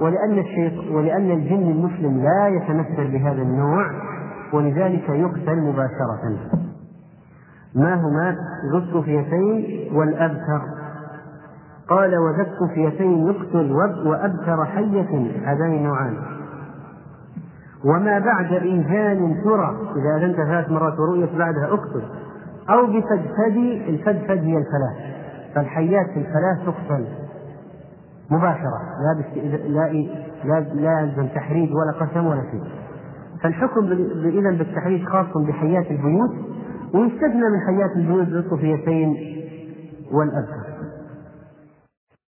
ولأن 0.00 0.38
الشيخ 0.38 0.92
ولأن 0.92 1.30
الجن 1.30 1.70
المسلم 1.70 2.22
لا 2.22 2.48
يتمثل 2.48 3.12
بهذا 3.12 3.42
النوع 3.42 3.90
ولذلك 4.52 5.08
يقتل 5.08 5.60
مباشرة. 5.60 6.38
ما 7.74 7.94
هما؟ 7.94 8.36
ذو 8.72 9.02
والأبتر. 9.98 10.85
قال 11.88 12.18
وذا 12.18 12.46
الصفيتين 12.50 13.26
يقتل 13.26 13.72
وأبتر 14.06 14.64
حية 14.64 15.30
هذان 15.44 15.82
نوعان 15.82 16.16
وما 17.84 18.18
بعد 18.18 18.52
إيذان 18.52 19.42
ترى 19.44 19.76
إذا 19.96 20.16
أذنت 20.16 20.36
ثلاث 20.36 20.70
مرات 20.70 20.98
ورؤيت 20.98 21.34
بعدها 21.34 21.64
أقتل. 21.64 22.02
أو 22.70 22.86
بفدفد 22.86 23.56
الفدفد 23.88 24.38
هي 24.44 24.56
الفلاح. 24.56 25.16
فالحيات 25.54 26.08
الثلاث 26.08 26.66
تقتل. 26.66 27.06
مباشرة. 28.30 28.80
لا 29.02 29.24
لا 29.68 29.92
لا 30.44 30.60
لا 30.60 31.00
يلزم 31.00 31.26
تحريج 31.26 31.70
ولا 31.74 32.06
قسم 32.06 32.26
ولا 32.26 32.42
شيء. 32.50 32.64
فالحكم 33.42 33.92
إذا 34.24 34.50
بالتحريج 34.50 35.04
خاص 35.04 35.36
بحيات 35.36 35.90
البيوت. 35.90 36.30
ويستثنى 36.94 37.50
من 37.50 37.60
حيات 37.66 37.90
البيوت 37.96 38.28
بالطفيتين 38.28 39.16
والأبكر. 40.12 40.75